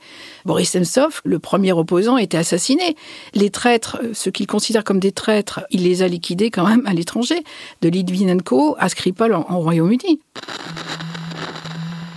Boris 0.45 0.75
Nemtsov, 0.75 1.21
le 1.25 1.38
premier 1.38 1.73
opposant, 1.73 2.17
a 2.17 2.23
été 2.23 2.37
assassiné. 2.37 2.97
Les 3.35 3.50
traîtres, 3.50 4.00
ceux 4.12 4.31
qu'il 4.31 4.47
considère 4.47 4.85
comme 4.85 5.00
des 5.00 5.12
traîtres, 5.12 5.61
il 5.71 5.83
les 5.85 6.02
a 6.02 6.09
liquidés 6.09 6.50
quand 6.50 6.67
même 6.67 6.87
à 6.87 6.93
l'étranger, 6.93 7.43
de 7.81 7.88
Litvinenko 7.88 8.76
à 8.79 8.88
Skripal 8.88 9.35
en 9.35 9.61
Royaume-Uni. 9.61 10.21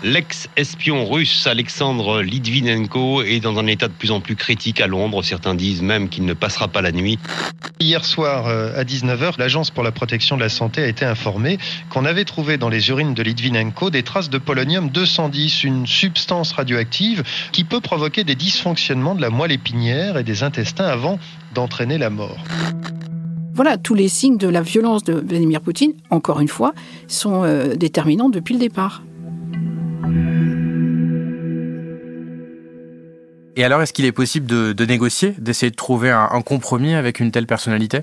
L'ex-espion 0.05 1.09
russe 1.09 1.47
Alexandre 1.47 2.21
Litvinenko 2.21 3.23
est 3.23 3.39
dans 3.39 3.57
un 3.57 3.65
état 3.65 3.87
de 3.87 3.93
plus 3.93 4.11
en 4.11 4.19
plus 4.19 4.35
critique 4.35 4.79
à 4.79 4.85
Londres. 4.85 5.23
Certains 5.23 5.55
disent 5.55 5.81
même 5.81 6.09
qu'il 6.09 6.25
ne 6.25 6.33
passera 6.33 6.67
pas 6.67 6.83
la 6.83 6.91
nuit. 6.91 7.17
Hier 7.79 8.05
soir 8.05 8.45
euh, 8.45 8.79
à 8.79 8.83
19h, 8.83 9.39
l'Agence 9.39 9.71
pour 9.71 9.83
la 9.83 9.91
protection 9.91 10.35
de 10.35 10.41
la 10.41 10.49
santé 10.49 10.83
a 10.83 10.87
été 10.87 11.05
informée 11.05 11.57
qu'on 11.89 12.05
avait 12.05 12.23
trouvé 12.23 12.59
dans 12.59 12.69
les 12.69 12.89
urines 12.89 13.15
de 13.15 13.23
Litvinenko 13.23 13.89
des 13.89 14.03
traces 14.03 14.29
de 14.29 14.37
polonium 14.37 14.91
210, 14.91 15.63
une 15.63 15.87
substance 15.87 16.51
radioactive 16.51 17.23
qui 17.51 17.63
peut 17.63 17.81
provoquer 17.81 18.23
des 18.23 18.35
dysfonctionnements 18.35 19.15
de 19.15 19.21
la 19.21 19.31
moelle 19.31 19.53
épinière 19.53 20.19
et 20.19 20.23
des 20.23 20.43
intestins 20.43 20.85
avant 20.85 21.17
d'entraîner 21.55 21.97
la 21.97 22.11
mort. 22.11 22.37
Voilà, 23.55 23.79
tous 23.79 23.95
les 23.95 24.07
signes 24.07 24.37
de 24.37 24.49
la 24.49 24.61
violence 24.61 25.03
de 25.03 25.13
Vladimir 25.13 25.61
Poutine, 25.61 25.93
encore 26.11 26.41
une 26.41 26.47
fois, 26.47 26.75
sont 27.07 27.43
euh, 27.43 27.73
déterminants 27.73 28.29
depuis 28.29 28.53
le 28.53 28.59
départ. 28.59 29.01
Et 33.55 33.63
alors, 33.63 33.81
est-ce 33.81 33.93
qu'il 33.93 34.05
est 34.05 34.11
possible 34.11 34.45
de, 34.45 34.85
négocier, 34.85 35.33
d'essayer 35.37 35.69
de 35.69 35.75
trouver 35.75 36.11
un, 36.11 36.41
compromis 36.41 36.93
avec 36.93 37.19
une 37.19 37.31
telle 37.31 37.47
personnalité? 37.47 38.01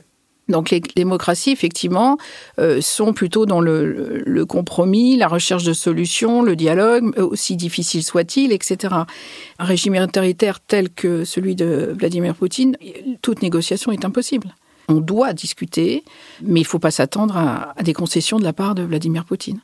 Donc 0.49 0.71
les 0.71 0.81
démocraties, 0.81 1.51
effectivement, 1.51 2.19
euh, 2.59 2.81
sont 2.81 3.13
plutôt 3.13 3.47
dans 3.47 3.61
le, 3.61 4.45
compromis, 4.49 5.17
la 5.17 5.29
recherche 5.29 5.63
de 5.63 5.73
solutions, 5.73 6.43
le 6.43 6.57
dialogue, 6.57 7.17
aussi 7.19 7.57
difficile 7.57 8.03
soit-il, 8.03 8.53
etc. 8.53 8.95
Un 9.59 9.65
régime 9.65 9.95
autoritaire 9.95 10.59
tel 10.61 10.91
que 10.91 11.25
celui 11.25 11.55
de 11.55 11.95
Vladimir 11.97 12.35
Poutine, 12.35 12.77
toute 13.21 13.43
négociation 13.43 13.93
est 13.93 14.05
impossible. 14.05 14.55
On 14.89 15.01
doit 15.01 15.33
discuter, 15.33 16.03
mais 16.43 16.61
il 16.61 16.65
ne 16.65 16.69
faut 16.69 16.81
pas 16.81 16.91
s'attendre 16.91 17.37
à 17.37 17.75
des 17.83 17.93
concessions 17.93 18.39
de 18.39 18.45
la 18.45 18.53
part 18.53 18.75
de 18.75 18.83
Vladimir 18.83 19.25
Poutine. 19.25 19.61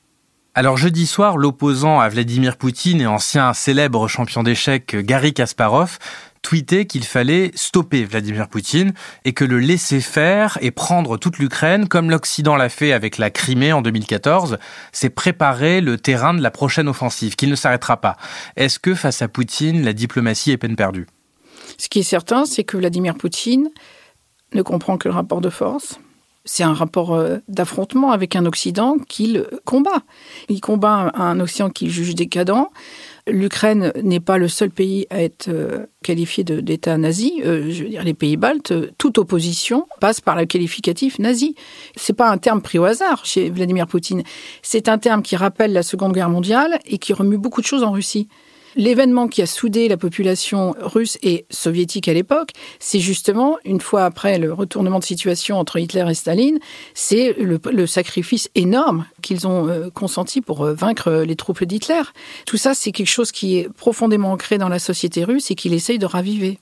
Alors 0.58 0.76
jeudi 0.76 1.06
soir, 1.06 1.36
l'opposant 1.36 2.00
à 2.00 2.08
Vladimir 2.08 2.56
Poutine 2.56 3.00
et 3.00 3.06
ancien 3.06 3.54
célèbre 3.54 4.08
champion 4.08 4.42
d'échecs 4.42 4.96
Garry 4.96 5.32
Kasparov 5.32 5.98
tweetait 6.42 6.84
qu'il 6.84 7.04
fallait 7.04 7.52
stopper 7.54 8.04
Vladimir 8.04 8.48
Poutine 8.48 8.92
et 9.24 9.34
que 9.34 9.44
le 9.44 9.60
laisser 9.60 10.00
faire 10.00 10.58
et 10.60 10.72
prendre 10.72 11.16
toute 11.16 11.38
l'Ukraine, 11.38 11.86
comme 11.86 12.10
l'Occident 12.10 12.56
l'a 12.56 12.70
fait 12.70 12.92
avec 12.92 13.18
la 13.18 13.30
Crimée 13.30 13.72
en 13.72 13.82
2014, 13.82 14.58
c'est 14.90 15.10
préparer 15.10 15.80
le 15.80 15.96
terrain 15.96 16.34
de 16.34 16.42
la 16.42 16.50
prochaine 16.50 16.88
offensive, 16.88 17.36
qu'il 17.36 17.50
ne 17.50 17.54
s'arrêtera 17.54 17.98
pas. 17.98 18.16
Est-ce 18.56 18.80
que 18.80 18.96
face 18.96 19.22
à 19.22 19.28
Poutine, 19.28 19.84
la 19.84 19.92
diplomatie 19.92 20.50
est 20.50 20.56
peine 20.56 20.74
perdue? 20.74 21.06
Ce 21.76 21.88
qui 21.88 22.00
est 22.00 22.02
certain, 22.02 22.46
c'est 22.46 22.64
que 22.64 22.76
Vladimir 22.76 23.14
Poutine 23.14 23.68
ne 24.54 24.62
comprend 24.62 24.98
que 24.98 25.06
le 25.06 25.14
rapport 25.14 25.40
de 25.40 25.50
force 25.50 26.00
c'est 26.48 26.62
un 26.62 26.72
rapport 26.72 27.14
euh, 27.14 27.36
d'affrontement 27.46 28.10
avec 28.10 28.34
un 28.34 28.46
Occident 28.46 28.96
qu'il 29.06 29.44
combat. 29.66 30.02
Il 30.48 30.62
combat 30.62 31.12
un 31.14 31.38
Occident 31.40 31.68
qu'il 31.68 31.90
juge 31.90 32.14
décadent. 32.14 32.68
L'Ukraine 33.26 33.92
n'est 34.02 34.18
pas 34.18 34.38
le 34.38 34.48
seul 34.48 34.70
pays 34.70 35.06
à 35.10 35.22
être 35.22 35.48
euh, 35.48 35.84
qualifié 36.02 36.44
d'État 36.44 36.96
nazi. 36.96 37.42
Euh, 37.44 37.70
je 37.70 37.84
veux 37.84 37.90
dire, 37.90 38.02
les 38.02 38.14
pays 38.14 38.38
baltes, 38.38 38.72
toute 38.96 39.18
opposition 39.18 39.86
passe 40.00 40.22
par 40.22 40.36
le 40.36 40.46
qualificatif 40.46 41.18
nazi. 41.18 41.54
C'est 41.96 42.14
pas 42.14 42.30
un 42.30 42.38
terme 42.38 42.62
pris 42.62 42.78
au 42.78 42.84
hasard 42.84 43.26
chez 43.26 43.50
Vladimir 43.50 43.86
Poutine. 43.86 44.22
C'est 44.62 44.88
un 44.88 44.96
terme 44.96 45.20
qui 45.20 45.36
rappelle 45.36 45.74
la 45.74 45.82
Seconde 45.82 46.14
Guerre 46.14 46.30
mondiale 46.30 46.78
et 46.86 46.96
qui 46.96 47.12
remue 47.12 47.36
beaucoup 47.36 47.60
de 47.60 47.66
choses 47.66 47.82
en 47.82 47.92
Russie. 47.92 48.26
L'événement 48.78 49.26
qui 49.26 49.42
a 49.42 49.46
soudé 49.46 49.88
la 49.88 49.96
population 49.96 50.72
russe 50.78 51.18
et 51.20 51.46
soviétique 51.50 52.06
à 52.06 52.14
l'époque, 52.14 52.52
c'est 52.78 53.00
justement, 53.00 53.58
une 53.64 53.80
fois 53.80 54.04
après 54.04 54.38
le 54.38 54.52
retournement 54.52 55.00
de 55.00 55.04
situation 55.04 55.58
entre 55.58 55.80
Hitler 55.80 56.04
et 56.08 56.14
Staline, 56.14 56.60
c'est 56.94 57.34
le, 57.40 57.86
sacrifice 57.88 58.48
énorme 58.54 59.04
qu'ils 59.20 59.48
ont 59.48 59.66
euh, 59.66 59.90
consenti 59.90 60.40
pour 60.40 60.64
euh, 60.64 60.74
vaincre 60.74 61.10
les 61.10 61.34
troupes 61.34 61.64
d'Hitler. 61.64 62.02
Tout 62.46 62.56
ça, 62.56 62.72
c'est 62.72 62.92
quelque 62.92 63.08
chose 63.08 63.32
qui 63.32 63.56
est 63.58 63.68
profondément 63.68 64.30
ancré 64.30 64.58
dans 64.58 64.68
la 64.68 64.78
société 64.78 65.24
russe 65.24 65.50
et 65.50 65.56
qu'il 65.56 65.74
essaye 65.74 65.98
de 65.98 66.06
raviver. 66.06 66.60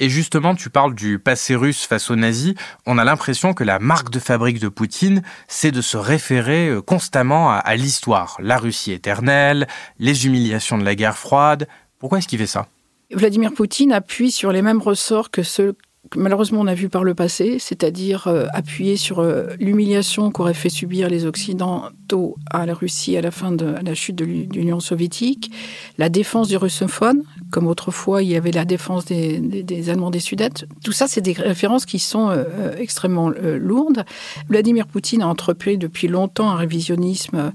Et 0.00 0.08
justement, 0.08 0.54
tu 0.54 0.70
parles 0.70 0.94
du 0.94 1.18
passé 1.18 1.54
russe 1.54 1.86
face 1.86 2.10
aux 2.10 2.16
nazis. 2.16 2.54
On 2.86 2.98
a 2.98 3.04
l'impression 3.04 3.54
que 3.54 3.64
la 3.64 3.78
marque 3.78 4.10
de 4.10 4.18
fabrique 4.18 4.58
de 4.58 4.68
Poutine, 4.68 5.22
c'est 5.46 5.70
de 5.70 5.80
se 5.80 5.96
référer 5.96 6.68
euh, 6.68 6.82
constamment 6.82 7.52
à, 7.52 7.76
l'histoire. 7.76 8.36
La 8.40 8.58
Russie 8.58 8.92
éternelle, 8.92 9.68
les 9.98 10.26
humiliations 10.26 10.78
de 10.78 10.84
la 10.84 10.94
guerre 10.94 11.16
froide. 11.16 11.68
Pourquoi 11.98 12.18
est-ce 12.18 12.28
qu'il 12.28 12.38
fait 12.38 12.46
ça? 12.46 12.66
Vladimir 13.12 13.52
Poutine 13.52 13.92
appuie 13.92 14.32
sur 14.32 14.50
les 14.50 14.62
mêmes 14.62 14.82
ressorts 14.82 15.30
que 15.30 15.42
ceux 15.42 15.76
malheureusement 16.16 16.60
on 16.60 16.66
a 16.66 16.74
vu 16.74 16.88
par 16.88 17.04
le 17.04 17.14
passé, 17.14 17.58
c'est-à-dire 17.58 18.26
euh, 18.26 18.46
appuyer 18.52 18.96
sur 18.96 19.18
euh, 19.18 19.48
l'humiliation 19.58 20.30
qu'auraient 20.30 20.54
fait 20.54 20.68
subir 20.68 21.08
les 21.08 21.26
Occidentaux 21.26 22.36
à 22.50 22.66
la 22.66 22.74
Russie 22.74 23.16
à 23.16 23.20
la 23.20 23.30
fin 23.30 23.52
de 23.52 23.74
la 23.82 23.94
chute 23.94 24.16
de 24.16 24.24
l'Union 24.24 24.80
soviétique, 24.80 25.50
la 25.98 26.08
défense 26.08 26.48
du 26.48 26.56
russophone, 26.56 27.22
comme 27.50 27.66
autrefois 27.66 28.22
il 28.22 28.30
y 28.30 28.36
avait 28.36 28.52
la 28.52 28.64
défense 28.64 29.06
des, 29.06 29.90
Allemands 29.90 30.10
des 30.10 30.20
Sudètes. 30.20 30.66
Tout 30.82 30.92
ça, 30.92 31.06
c'est 31.06 31.20
des 31.20 31.32
références 31.32 31.86
qui 31.86 31.98
sont 31.98 32.30
euh, 32.30 32.44
extrêmement 32.78 33.30
lourdes. 33.30 34.04
Vladimir 34.48 34.86
Poutine 34.86 35.22
a 35.22 35.28
entrepris 35.28 35.78
depuis 35.78 36.08
longtemps 36.08 36.50
un 36.50 36.56
révisionnisme 36.56 37.52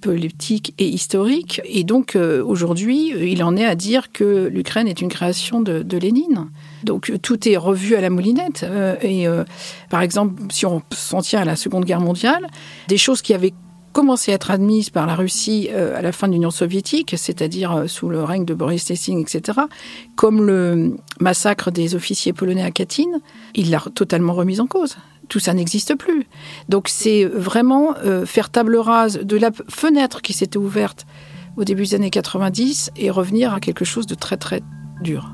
politique 0.00 0.74
et 0.78 0.86
historique, 0.86 1.60
et 1.64 1.84
donc 1.84 2.16
aujourd'hui, 2.16 3.12
il 3.32 3.42
en 3.42 3.56
est 3.56 3.64
à 3.64 3.74
dire 3.74 4.12
que 4.12 4.48
l'Ukraine 4.52 4.88
est 4.88 5.00
une 5.00 5.08
création 5.08 5.60
de 5.60 5.98
Lénine. 5.98 6.48
Donc 6.84 7.12
tout 7.22 7.48
est 7.48 7.56
revu 7.56 7.94
à 7.94 8.00
la 8.00 8.10
moulinette. 8.10 8.64
Euh, 8.64 8.96
et 9.02 9.26
euh, 9.26 9.44
par 9.90 10.02
exemple, 10.02 10.42
si 10.50 10.66
on 10.66 10.82
s'en 10.92 11.20
tient 11.20 11.40
à 11.40 11.44
la 11.44 11.56
Seconde 11.56 11.84
Guerre 11.84 12.00
mondiale, 12.00 12.46
des 12.88 12.98
choses 12.98 13.22
qui 13.22 13.34
avaient 13.34 13.54
commencé 13.92 14.32
à 14.32 14.34
être 14.34 14.50
admises 14.50 14.90
par 14.90 15.06
la 15.06 15.14
Russie 15.14 15.68
euh, 15.70 15.96
à 15.96 16.02
la 16.02 16.12
fin 16.12 16.26
de 16.26 16.32
l'Union 16.32 16.50
soviétique, 16.50 17.14
c'est-à-dire 17.16 17.72
euh, 17.72 17.86
sous 17.86 18.08
le 18.08 18.24
règne 18.24 18.44
de 18.44 18.54
Boris 18.54 18.88
Yeltsin, 18.88 19.18
etc., 19.18 19.60
comme 20.16 20.44
le 20.44 20.96
massacre 21.20 21.70
des 21.70 21.94
officiers 21.94 22.32
polonais 22.32 22.62
à 22.62 22.70
Katyn, 22.70 23.20
il 23.54 23.70
l'a 23.70 23.80
totalement 23.94 24.32
remise 24.32 24.60
en 24.60 24.66
cause. 24.66 24.96
Tout 25.28 25.38
ça 25.38 25.54
n'existe 25.54 25.94
plus. 25.94 26.26
Donc 26.68 26.88
c'est 26.88 27.24
vraiment 27.24 27.94
euh, 28.04 28.26
faire 28.26 28.50
table 28.50 28.76
rase 28.76 29.18
de 29.18 29.36
la 29.36 29.50
fenêtre 29.68 30.20
qui 30.20 30.32
s'était 30.32 30.58
ouverte 30.58 31.06
au 31.56 31.64
début 31.64 31.82
des 31.84 31.94
années 31.94 32.10
90 32.10 32.90
et 32.96 33.10
revenir 33.10 33.52
à 33.54 33.60
quelque 33.60 33.84
chose 33.84 34.06
de 34.06 34.14
très 34.14 34.36
très 34.36 34.62
dur. 35.02 35.32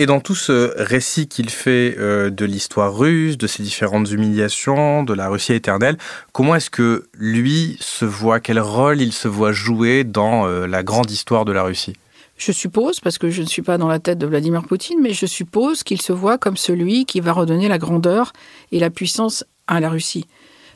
Et 0.00 0.06
dans 0.06 0.20
tout 0.20 0.36
ce 0.36 0.72
récit 0.76 1.26
qu'il 1.26 1.50
fait 1.50 1.96
euh, 1.98 2.30
de 2.30 2.44
l'histoire 2.44 2.96
russe, 2.96 3.36
de 3.36 3.48
ses 3.48 3.64
différentes 3.64 4.08
humiliations, 4.12 5.02
de 5.02 5.12
la 5.12 5.28
Russie 5.28 5.54
éternelle, 5.54 5.98
comment 6.30 6.54
est-ce 6.54 6.70
que 6.70 7.08
lui 7.18 7.76
se 7.80 8.04
voit, 8.04 8.38
quel 8.38 8.60
rôle 8.60 9.00
il 9.00 9.12
se 9.12 9.26
voit 9.26 9.50
jouer 9.50 10.04
dans 10.04 10.46
euh, 10.46 10.68
la 10.68 10.84
grande 10.84 11.10
histoire 11.10 11.44
de 11.44 11.50
la 11.50 11.64
Russie? 11.64 11.94
Je 12.36 12.52
suppose, 12.52 13.00
parce 13.00 13.18
que 13.18 13.28
je 13.28 13.42
ne 13.42 13.48
suis 13.48 13.62
pas 13.62 13.76
dans 13.76 13.88
la 13.88 13.98
tête 13.98 14.18
de 14.18 14.26
Vladimir 14.26 14.62
Poutine, 14.62 15.00
mais 15.02 15.12
je 15.12 15.26
suppose 15.26 15.82
qu'il 15.82 16.00
se 16.00 16.12
voit 16.12 16.38
comme 16.38 16.56
celui 16.56 17.04
qui 17.04 17.18
va 17.18 17.32
redonner 17.32 17.66
la 17.66 17.78
grandeur 17.78 18.32
et 18.70 18.78
la 18.78 18.90
puissance 18.90 19.44
à 19.66 19.80
la 19.80 19.90
Russie. 19.90 20.26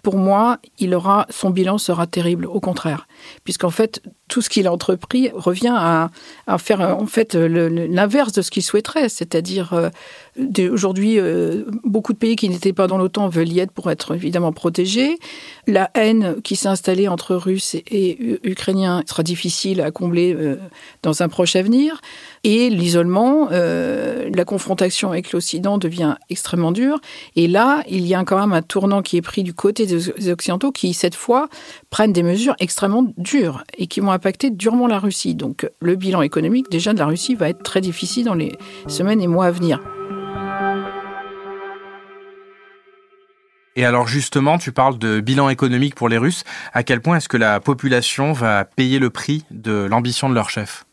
Pour 0.02 0.16
moi, 0.16 0.58
il 0.78 0.94
aura, 0.94 1.26
son 1.30 1.50
bilan 1.50 1.78
sera 1.78 2.06
terrible, 2.06 2.46
au 2.46 2.58
contraire, 2.58 3.06
puisqu'en 3.44 3.70
fait, 3.70 4.02
tout 4.28 4.42
ce 4.42 4.48
qu'il 4.48 4.66
a 4.66 4.72
entrepris 4.72 5.30
revient 5.32 5.74
à, 5.74 6.10
à 6.46 6.58
faire 6.58 6.80
en 6.80 7.06
fait 7.06 7.34
l'inverse 7.34 8.32
de 8.32 8.42
ce 8.42 8.50
qu'il 8.50 8.62
souhaiterait, 8.62 9.08
c'est-à-dire 9.08 9.74
euh, 9.74 9.90
aujourd'hui 10.70 11.18
euh, 11.18 11.64
beaucoup 11.84 12.12
de 12.12 12.18
pays 12.18 12.36
qui 12.36 12.48
n'étaient 12.48 12.72
pas 12.72 12.86
dans 12.86 12.96
l'OTAN 12.96 13.28
veulent 13.28 13.52
y 13.52 13.60
être 13.60 13.72
pour 13.72 13.90
être 13.90 14.14
évidemment 14.14 14.52
protégés. 14.52 15.18
La 15.66 15.90
haine 15.94 16.36
qui 16.42 16.56
s'est 16.56 16.68
installée 16.68 17.08
entre 17.08 17.34
Russes 17.34 17.74
et, 17.74 18.40
Ukrainiens 18.44 19.02
sera 19.06 19.22
difficile 19.22 19.80
à 19.80 19.90
combler 19.90 20.34
euh, 20.34 20.56
dans 21.02 21.22
un 21.22 21.28
proche 21.28 21.56
avenir, 21.56 22.00
et 22.44 22.70
l'isolement, 22.70 23.48
euh, 23.52 24.30
la 24.34 24.44
confrontation 24.44 25.10
avec 25.10 25.32
l'Occident 25.32 25.78
devient 25.78 26.16
extrêmement 26.30 26.72
dure. 26.72 27.00
Et 27.36 27.46
là, 27.46 27.82
il 27.88 28.06
y 28.06 28.14
a 28.14 28.24
quand 28.24 28.38
même 28.38 28.52
un 28.52 28.62
tournant 28.62 29.02
qui 29.02 29.16
est 29.16 29.22
pris 29.22 29.42
du 29.42 29.54
côté 29.54 29.86
des 29.86 30.30
Occidentaux 30.30 30.72
qui 30.72 30.94
cette 30.94 31.14
fois 31.14 31.48
prennent 31.90 32.12
des 32.12 32.22
mesures 32.22 32.54
extrêmement 32.58 33.06
dures 33.16 33.64
et 33.76 33.86
qui 33.86 34.00
vont 34.00 34.10
impacter 34.10 34.50
durement 34.50 34.86
la 34.86 34.98
Russie. 34.98 35.34
Donc 35.34 35.68
le 35.80 35.94
bilan 35.94 36.22
économique 36.22 36.70
déjà 36.70 36.92
de 36.92 36.98
la 36.98 37.06
Russie 37.06 37.34
va 37.34 37.48
être 37.48 37.62
très 37.62 37.80
difficile 37.80 38.24
dans 38.24 38.34
les 38.34 38.52
semaines 38.88 39.20
et 39.20 39.26
mois 39.26 39.46
à 39.46 39.50
venir. 39.50 39.80
Et 43.76 43.84
alors 43.84 44.06
justement, 44.06 44.58
tu 44.58 44.72
parles 44.72 44.98
de 44.98 45.20
bilan 45.20 45.48
économique 45.48 45.94
pour 45.94 46.08
les 46.08 46.18
Russes. 46.18 46.44
À 46.72 46.82
quel 46.82 47.00
point 47.00 47.16
est-ce 47.16 47.28
que 47.28 47.36
la 47.36 47.60
population 47.60 48.32
va 48.32 48.64
payer 48.64 48.98
le 48.98 49.10
prix 49.10 49.44
de 49.50 49.86
l'ambition 49.90 50.28
de 50.28 50.34
leur 50.34 50.50
chef? 50.50 50.84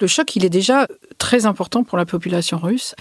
Le 0.00 0.06
choc, 0.06 0.34
il 0.34 0.44
est 0.44 0.50
déjà 0.50 0.88
très 1.18 1.46
important 1.46 1.84
pour 1.84 1.98
la 1.98 2.04
population 2.04 2.58
russe. 2.58 2.94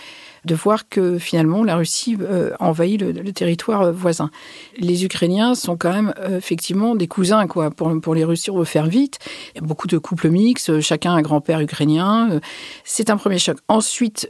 De 0.45 0.55
voir 0.55 0.88
que 0.89 1.17
finalement 1.17 1.63
la 1.63 1.75
Russie 1.75 2.17
euh, 2.21 2.51
envahit 2.59 3.00
le, 3.00 3.12
le, 3.12 3.33
territoire 3.33 3.91
voisin. 3.91 4.29
Les 4.77 5.05
Ukrainiens 5.05 5.55
sont 5.55 5.75
quand 5.75 5.91
même 5.91 6.13
effectivement 6.29 6.95
des 6.95 7.07
cousins 7.07 7.47
quoi. 7.47 7.71
Pour, 7.71 7.91
pour 8.01 8.15
les 8.15 8.23
Russes, 8.23 8.47
on 8.50 8.57
veut 8.57 8.65
faire 8.65 8.85
vite. 8.85 9.19
Il 9.53 9.62
y 9.62 9.63
a 9.63 9.67
beaucoup 9.67 9.88
de 9.88 9.97
couples 9.97 10.29
mixtes, 10.29 10.79
chacun 10.81 11.13
un 11.13 11.21
grand-père 11.21 11.59
ukrainien. 11.59 12.39
C'est 12.83 13.09
un 13.09 13.17
premier 13.17 13.39
choc. 13.39 13.57
Ensuite, 13.67 14.29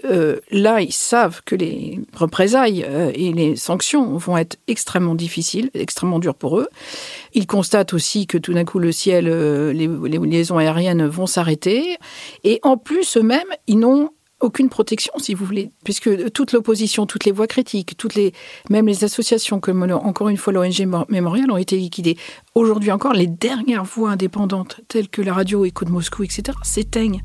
là, 0.51 0.81
ils 0.81 0.93
savent 0.93 1.41
que 1.45 1.55
les 1.55 1.99
représailles 2.13 2.85
et 3.15 3.33
les 3.33 3.55
sanctions 3.55 4.17
vont 4.17 4.37
être 4.37 4.57
extrêmement 4.67 5.15
difficiles, 5.15 5.69
extrêmement 5.73 6.19
dures 6.19 6.35
pour 6.35 6.59
eux. 6.59 6.69
Ils 7.33 7.47
constatent 7.47 7.93
aussi 7.93 8.27
que 8.27 8.37
tout 8.37 8.53
d'un 8.53 8.65
coup 8.65 8.79
le 8.79 8.91
ciel, 8.91 9.25
les, 9.25 9.87
les 9.87 10.17
liaisons 10.19 10.57
aériennes 10.57 11.05
vont 11.05 11.27
s'arrêter. 11.27 11.97
Et 12.43 12.59
en 12.63 12.77
plus, 12.77 13.17
eux-mêmes, 13.17 13.41
ils 13.67 13.79
n'ont 13.79 14.09
aucune 14.43 14.69
protection, 14.69 15.13
si 15.17 15.33
vous 15.33 15.45
voulez, 15.45 15.71
puisque 15.83 16.31
toute 16.33 16.51
l'opposition, 16.51 17.05
toutes 17.05 17.25
les 17.25 17.31
voix 17.31 17.47
critiques, 17.47 17.95
toutes 17.97 18.15
les, 18.15 18.33
même 18.69 18.87
les 18.87 19.03
associations 19.03 19.59
comme 19.59 19.83
encore 19.91 20.29
une 20.29 20.37
fois 20.37 20.51
l'ONG 20.53 20.85
Mémorial 21.09 21.49
ont 21.49 21.57
été 21.57 21.77
liquidées. 21.77 22.17
Aujourd'hui 22.53 22.91
encore, 22.91 23.13
les 23.13 23.27
dernières 23.27 23.85
voix 23.85 24.11
indépendantes, 24.11 24.81
telles 24.89 25.07
que 25.07 25.21
la 25.21 25.33
radio 25.33 25.65
Écho 25.65 25.85
de 25.85 25.91
Moscou, 25.91 26.23
etc., 26.23 26.57
s'éteignent. 26.63 27.21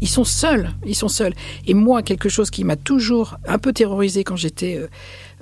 Ils 0.00 0.08
sont 0.08 0.24
seuls, 0.24 0.70
ils 0.84 0.96
sont 0.96 1.06
seuls. 1.06 1.32
Et 1.68 1.74
moi, 1.74 2.02
quelque 2.02 2.28
chose 2.28 2.50
qui 2.50 2.64
m'a 2.64 2.74
toujours 2.74 3.36
un 3.46 3.58
peu 3.58 3.72
terrorisé 3.72 4.24
quand 4.24 4.34
j'étais 4.34 4.76
euh, 4.76 4.88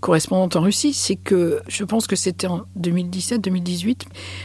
correspondante 0.02 0.54
en 0.56 0.60
Russie, 0.60 0.92
c'est 0.92 1.16
que 1.16 1.62
je 1.66 1.82
pense 1.84 2.06
que 2.06 2.14
c'était 2.14 2.46
en 2.46 2.64
2017-2018, 2.78 4.02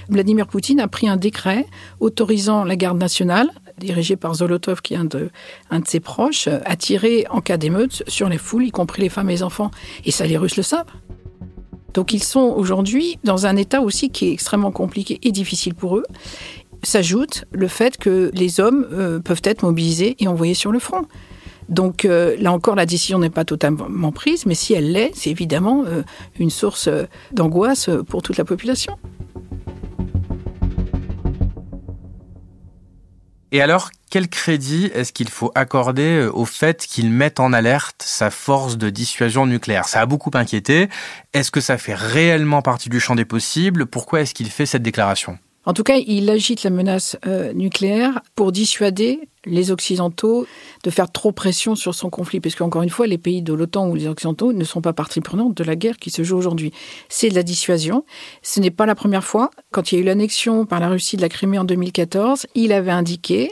Vladimir 0.08 0.48
Poutine 0.48 0.80
a 0.80 0.88
pris 0.88 1.10
un 1.10 1.18
décret 1.18 1.66
autorisant 2.00 2.64
la 2.64 2.78
garde 2.78 2.98
nationale 2.98 3.50
dirigé 3.78 4.16
par 4.16 4.36
Zolotov, 4.36 4.82
qui 4.82 4.94
est 4.94 4.98
un 4.98 5.06
de, 5.06 5.30
ses 5.86 6.00
proches, 6.00 6.48
à 6.48 6.76
tirer 6.76 7.26
en 7.30 7.42
cas 7.42 7.58
d'émeute 7.58 8.04
sur 8.08 8.30
les 8.30 8.38
foules, 8.38 8.66
y 8.66 8.72
compris 8.72 9.02
les 9.02 9.10
femmes 9.10 9.30
et 9.30 9.34
les 9.34 9.44
enfants. 9.44 9.72
Et 10.06 10.12
ça, 10.12 10.26
les 10.26 10.38
Russes 10.38 10.58
le 10.58 10.64
savent. 10.64 10.86
Donc 11.96 12.14
ils 12.14 12.24
sont 12.24 12.54
aujourd'hui 12.56 13.18
dans 13.24 13.46
un 13.46 13.56
état 13.56 13.82
aussi 13.82 14.10
qui 14.10 14.28
est 14.28 14.34
extrêmement 14.34 14.72
compliqué 14.72 15.18
et 15.24 15.32
difficile 15.32 15.74
pour 15.74 15.98
eux. 15.98 16.04
S'ajoute 16.84 17.46
le 17.52 17.68
fait 17.70 17.98
que 17.98 18.30
les 18.34 18.60
hommes 18.60 18.86
euh, 18.92 19.20
peuvent 19.20 19.42
être 19.46 19.64
mobilisés 19.64 20.16
et 20.20 20.28
envoyés 20.28 20.54
sur 20.54 20.74
le 20.74 20.80
front. 20.80 21.06
Donc 21.70 22.04
euh, 22.04 22.36
là 22.38 22.52
encore, 22.52 22.76
la 22.76 22.86
décision 22.86 23.18
n'est 23.18 23.30
pas 23.30 23.46
totalement 23.46 24.12
prise, 24.12 24.46
mais 24.46 24.56
si 24.56 24.74
elle 24.74 24.92
l'est, 24.92 25.12
c'est 25.16 25.32
évidemment 25.32 25.86
euh, 25.88 26.04
une 26.38 26.50
source 26.50 26.90
d'angoisse 27.32 27.90
pour 28.08 28.22
toute 28.22 28.38
la 28.38 28.46
population. 28.46 28.98
Et 33.52 33.62
alors, 33.62 33.92
quel 34.10 34.28
crédit 34.28 34.92
est-ce 34.94 35.14
qu'il 35.14 35.30
faut 35.30 35.52
accorder 35.56 36.20
euh, 36.20 36.32
au 36.32 36.46
fait 36.46 36.86
qu'il 36.88 37.10
mette 37.10 37.40
en 37.40 37.54
alerte 37.54 38.04
sa 38.04 38.30
force 38.32 38.78
de 38.78 38.90
dissuasion 38.90 39.46
nucléaire? 39.46 39.88
Ça 39.88 40.02
a 40.02 40.06
beaucoup 40.06 40.32
inquiété. 40.34 40.90
Est-ce 41.34 41.52
que 41.52 41.62
ça 41.62 41.78
fait 41.78 41.96
réellement 41.96 42.62
partie 42.62 42.90
du 42.90 43.00
champ 43.00 43.16
des 43.16 43.26
possibles? 43.26 43.86
Pourquoi 43.86 44.22
est-ce 44.22 44.34
qu'il 44.34 44.50
fait 44.50 44.66
cette 44.66 44.84
déclaration? 44.84 45.38
En 45.66 45.74
tout 45.74 45.84
cas, 45.84 45.98
il 45.98 46.30
agite 46.30 46.64
la 46.64 46.70
menace 46.70 47.18
euh, 47.26 47.54
nucléaire 47.54 48.22
pour 48.36 48.52
dissuader 48.52 49.28
les 49.46 49.72
Occidentaux 49.72 50.48
de 50.84 50.90
faire 50.90 51.12
trop 51.12 51.32
pression 51.32 51.76
sur 51.76 51.94
son 51.96 52.10
conflit, 52.10 52.40
parce 52.40 52.56
qu'encore 52.56 52.84
une 52.84 52.90
fois, 52.90 53.08
les 53.08 53.18
pays 53.18 53.42
de 53.42 53.54
l'OTAN 53.54 53.90
ou 53.90 53.96
les 53.96 54.08
Occidentaux 54.08 54.54
ne 54.54 54.64
sont 54.64 54.82
pas 54.82 54.94
partie 54.94 55.22
prenante 55.22 55.56
de 55.56 55.64
la 55.64 55.76
guerre 55.76 55.98
qui 55.98 56.10
se 56.10 56.24
joue 56.24 56.38
aujourd'hui. 56.38 56.72
C'est 57.10 57.30
de 57.30 57.36
la 57.36 57.44
dissuasion. 57.44 58.06
Ce 58.42 58.60
n'est 58.60 58.72
pas 58.72 58.86
la 58.86 58.96
première 58.96 59.24
fois. 59.24 59.52
Quand 59.72 59.92
il 59.92 59.96
y 59.96 59.98
a 59.98 60.02
eu 60.02 60.06
l'annexion 60.06 60.66
par 60.66 60.80
la 60.80 60.90
Russie 60.90 61.18
de 61.18 61.22
la 61.22 61.30
Crimée 61.30 61.60
en 61.60 61.64
2014, 61.64 62.48
il 62.56 62.72
avait 62.72 62.92
indiqué 62.92 63.52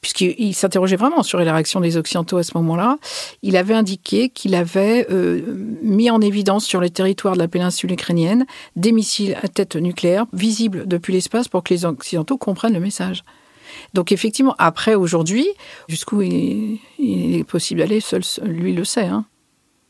puisqu'il 0.00 0.54
s'interrogeait 0.54 0.96
vraiment 0.96 1.22
sur 1.22 1.38
la 1.38 1.52
réaction 1.52 1.80
des 1.80 1.96
Occidentaux 1.96 2.38
à 2.38 2.42
ce 2.42 2.56
moment-là, 2.56 2.98
il 3.42 3.56
avait 3.56 3.74
indiqué 3.74 4.28
qu'il 4.28 4.54
avait 4.54 5.06
euh, 5.10 5.42
mis 5.82 6.10
en 6.10 6.20
évidence 6.20 6.64
sur 6.64 6.80
le 6.80 6.90
territoire 6.90 7.34
de 7.34 7.38
la 7.38 7.48
péninsule 7.48 7.92
ukrainienne 7.92 8.46
des 8.76 8.92
missiles 8.92 9.36
à 9.42 9.48
tête 9.48 9.76
nucléaire 9.76 10.26
visibles 10.32 10.86
depuis 10.86 11.12
l'espace 11.12 11.48
pour 11.48 11.62
que 11.62 11.74
les 11.74 11.84
Occidentaux 11.84 12.38
comprennent 12.38 12.74
le 12.74 12.80
message. 12.80 13.22
Donc 13.94 14.12
effectivement, 14.12 14.54
après 14.58 14.94
aujourd'hui, 14.94 15.46
jusqu'où 15.88 16.22
il, 16.22 16.80
est 16.98 17.44
possible 17.44 17.80
d'aller, 17.80 18.00
seul 18.00 18.22
lui 18.44 18.74
le 18.74 18.84
sait. 18.84 19.06
Hein. 19.06 19.24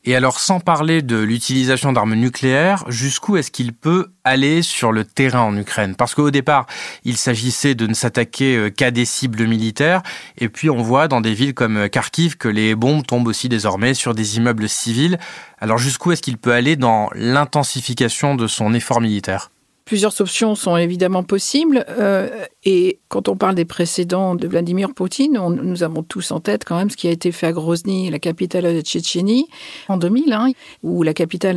Et 0.05 0.15
alors, 0.15 0.39
sans 0.39 0.61
parler 0.61 1.01
de 1.01 1.17
l'utilisation 1.17 1.91
d'armes 1.91 2.15
nucléaires, 2.15 2.85
jusqu'où 2.87 3.35
est-ce 3.35 3.51
qu'il 3.51 3.73
peut 3.73 4.11
aller 4.23 4.61
sur 4.61 4.93
le 4.93 5.03
terrain 5.03 5.41
en 5.41 5.57
Ukraine? 5.57 5.95
Parce 5.95 6.15
qu'au 6.15 6.31
départ, 6.31 6.67
il 7.03 7.17
s'agissait 7.17 7.75
de 7.75 7.85
ne 7.85 7.93
s'attaquer 7.93 8.55
euh, 8.55 8.69
qu'à 8.69 8.91
des 8.91 9.03
cibles 9.03 9.45
militaires, 9.45 10.01
et 10.37 10.47
puis 10.47 10.69
on 10.69 10.81
voit 10.81 11.09
dans 11.09 11.19
des 11.19 11.33
villes 11.33 11.53
comme 11.53 11.75
euh, 11.75 11.87
Kharkiv 11.89 12.37
que 12.37 12.47
les 12.47 12.75
bombes 12.75 13.05
tombent 13.05 13.27
aussi 13.27 13.49
désormais 13.49 13.93
sur 13.93 14.13
des 14.13 14.37
immeubles 14.37 14.69
civils. 14.69 15.19
Alors 15.59 15.77
jusqu'où 15.77 16.13
est-ce 16.13 16.21
qu'il 16.21 16.37
peut 16.37 16.53
aller 16.53 16.77
dans 16.77 17.09
l'intensification 17.13 18.35
de 18.35 18.47
son 18.47 18.73
effort 18.73 19.01
militaire? 19.01 19.51
Plusieurs 19.89 20.21
options 20.21 20.53
sont 20.53 20.77
évidemment 20.77 21.23
possibles. 21.23 21.83
Euh, 21.89 22.45
et 22.63 22.99
quand 23.07 23.27
on 23.27 23.35
parle 23.35 23.55
des 23.55 23.65
précédents 23.65 24.35
de 24.35 24.47
Vladimir 24.47 24.93
Poutine, 24.93 25.39
nous 25.63 25.81
avons 25.81 26.03
tous 26.03 26.29
en 26.29 26.39
tête 26.39 26.63
quand 26.63 26.77
même 26.77 26.91
ce 26.91 26.95
qui 26.95 27.07
a 27.07 27.11
été 27.11 27.31
fait 27.31 27.47
à 27.47 27.51
Grozny, 27.51 28.11
la 28.11 28.19
capitale 28.19 28.65
de 28.65 28.81
Tchétchénie, 28.81 29.47
en 29.87 29.97
2000, 29.97 30.31
hein, 30.31 30.51
où 30.83 31.03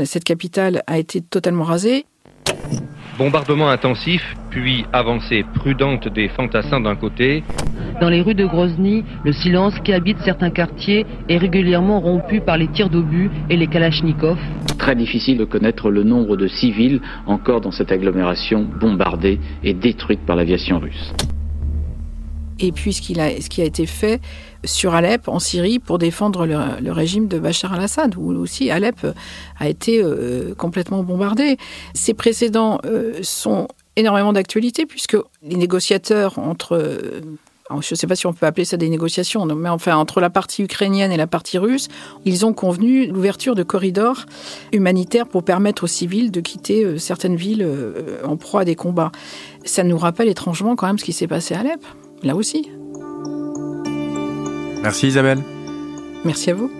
cette 0.06 0.24
capitale 0.24 0.82
a 0.86 0.98
été 0.98 1.20
totalement 1.20 1.64
rasée. 1.64 2.06
Bombardement 3.18 3.68
intensif, 3.68 4.22
puis 4.48 4.86
avancée 4.90 5.44
prudente 5.54 6.08
des 6.08 6.28
fantassins 6.28 6.80
d'un 6.80 6.96
côté. 6.96 7.44
Dans 8.00 8.08
les 8.08 8.22
rues 8.22 8.34
de 8.34 8.46
Grozny, 8.46 9.04
le 9.22 9.32
silence 9.32 9.74
qui 9.84 9.92
habite 9.92 10.16
certains 10.24 10.50
quartiers 10.50 11.04
est 11.28 11.36
régulièrement 11.36 12.00
rompu 12.00 12.40
par 12.40 12.56
les 12.56 12.68
tirs 12.68 12.88
d'obus 12.88 13.30
et 13.50 13.56
les 13.58 13.66
kalachnikovs. 13.66 14.38
Très 14.78 14.96
difficile 14.96 15.36
de 15.36 15.44
connaître 15.44 15.90
le 15.90 16.04
nombre 16.04 16.38
de 16.38 16.48
civils 16.48 17.02
encore 17.26 17.60
dans 17.60 17.70
cette 17.70 17.92
agglomération 17.92 18.66
bombardée 18.80 19.38
et 19.62 19.74
détruite 19.74 20.20
par 20.26 20.34
l'aviation 20.34 20.78
russe. 20.78 21.12
Et 22.60 22.72
puis 22.72 22.92
ce, 22.92 23.18
a, 23.18 23.40
ce 23.40 23.50
qui 23.50 23.60
a 23.60 23.64
été 23.64 23.86
fait 23.86 24.20
sur 24.64 24.94
Alep, 24.94 25.28
en 25.28 25.38
Syrie, 25.38 25.78
pour 25.78 25.98
défendre 25.98 26.46
le, 26.46 26.92
régime 26.92 27.28
de 27.28 27.38
Bachar 27.38 27.72
al-Assad, 27.72 28.16
où 28.16 28.32
aussi 28.32 28.70
Alep 28.70 29.06
a 29.58 29.68
été 29.68 30.02
euh, 30.02 30.54
complètement 30.54 31.02
bombardé. 31.02 31.56
Ces 31.94 32.14
précédents 32.14 32.80
euh, 32.84 33.18
sont 33.22 33.68
énormément 33.96 34.32
d'actualité, 34.32 34.86
puisque 34.86 35.16
les 35.42 35.56
négociateurs 35.56 36.38
entre... 36.38 36.76
Euh, 36.76 37.20
je 37.80 37.94
ne 37.94 37.96
sais 37.96 38.06
pas 38.06 38.16
si 38.16 38.26
on 38.26 38.34
peut 38.34 38.44
appeler 38.44 38.66
ça 38.66 38.76
des 38.76 38.90
négociations, 38.90 39.46
mais 39.46 39.70
enfin 39.70 39.96
entre 39.96 40.20
la 40.20 40.28
partie 40.28 40.62
ukrainienne 40.62 41.10
et 41.10 41.16
la 41.16 41.26
partie 41.26 41.56
russe, 41.56 41.88
ils 42.26 42.44
ont 42.44 42.52
convenu 42.52 43.06
l'ouverture 43.06 43.54
de 43.54 43.62
corridors 43.62 44.26
humanitaires 44.72 45.26
pour 45.26 45.42
permettre 45.42 45.84
aux 45.84 45.86
civils 45.86 46.30
de 46.30 46.40
quitter 46.42 46.98
certaines 46.98 47.36
villes 47.36 47.66
en 48.24 48.36
proie 48.36 48.62
à 48.62 48.64
des 48.66 48.74
combats. 48.74 49.10
Ça 49.64 49.84
nous 49.84 49.96
rappelle 49.96 50.28
étrangement 50.28 50.76
quand 50.76 50.86
même 50.86 50.98
ce 50.98 51.04
qui 51.04 51.14
s'est 51.14 51.28
passé 51.28 51.54
à 51.54 51.60
Alep, 51.60 51.82
là 52.22 52.36
aussi. 52.36 52.68
Merci 54.82 55.06
Isabelle. 55.06 55.42
Merci 56.24 56.50
à 56.50 56.54
vous. 56.54 56.70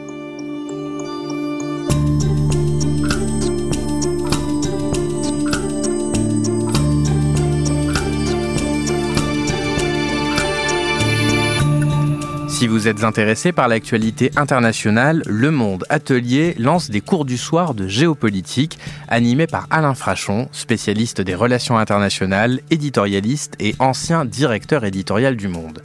Si 12.49 12.69
vous 12.69 12.87
êtes 12.87 13.03
intéressé 13.03 13.51
par 13.51 13.67
l'actualité 13.67 14.31
internationale, 14.37 15.23
Le 15.27 15.51
Monde 15.51 15.85
Atelier 15.89 16.55
lance 16.61 16.91
des 16.91 17.01
cours 17.01 17.25
du 17.25 17.37
soir 17.37 17.75
de 17.75 17.89
géopolitique 17.89 18.79
animés 19.09 19.49
par 19.49 19.67
Alain 19.71 19.95
Frachon, 19.95 20.49
spécialiste 20.53 21.21
des 21.21 21.35
relations 21.35 21.77
internationales, 21.77 22.61
éditorialiste 22.71 23.55
et 23.59 23.75
ancien 23.81 24.25
directeur 24.25 24.85
éditorial 24.85 25.35
du 25.37 25.49
Monde 25.49 25.83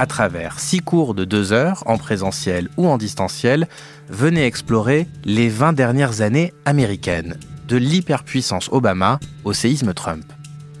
à 0.00 0.06
travers 0.06 0.58
six 0.58 0.80
cours 0.80 1.12
de 1.12 1.26
deux 1.26 1.52
heures, 1.52 1.82
en 1.84 1.98
présentiel 1.98 2.70
ou 2.78 2.88
en 2.88 2.96
distanciel, 2.96 3.68
venez 4.08 4.46
explorer 4.46 5.06
les 5.26 5.50
20 5.50 5.74
dernières 5.74 6.22
années 6.22 6.54
américaines, 6.64 7.36
de 7.68 7.76
l'hyperpuissance 7.76 8.70
Obama 8.72 9.20
au 9.44 9.52
séisme 9.52 9.92
Trump. 9.92 10.24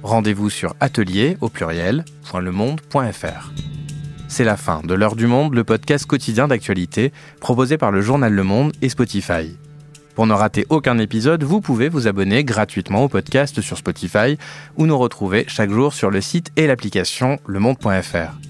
Rendez-vous 0.02 0.48
sur 0.48 0.74
atelier 0.80 1.36
au 1.42 1.50
pluriel 1.50 2.06
.lemonde.fr. 2.32 3.52
C'est 4.26 4.44
la 4.44 4.56
fin 4.56 4.80
de 4.80 4.94
L'heure 4.94 5.16
du 5.16 5.26
monde, 5.26 5.54
le 5.54 5.64
podcast 5.64 6.06
quotidien 6.06 6.48
d'actualité 6.48 7.12
proposé 7.40 7.76
par 7.76 7.90
le 7.90 8.00
journal 8.00 8.32
Le 8.32 8.42
Monde 8.42 8.72
et 8.80 8.88
Spotify. 8.88 9.54
Pour 10.14 10.26
ne 10.26 10.32
rater 10.32 10.64
aucun 10.70 10.96
épisode, 10.96 11.44
vous 11.44 11.60
pouvez 11.60 11.90
vous 11.90 12.08
abonner 12.08 12.42
gratuitement 12.42 13.04
au 13.04 13.08
podcast 13.10 13.60
sur 13.60 13.76
Spotify 13.76 14.38
ou 14.78 14.86
nous 14.86 14.96
retrouver 14.96 15.44
chaque 15.46 15.70
jour 15.70 15.92
sur 15.92 16.10
le 16.10 16.22
site 16.22 16.52
et 16.56 16.66
l'application 16.66 17.38
lemonde.fr. 17.46 18.49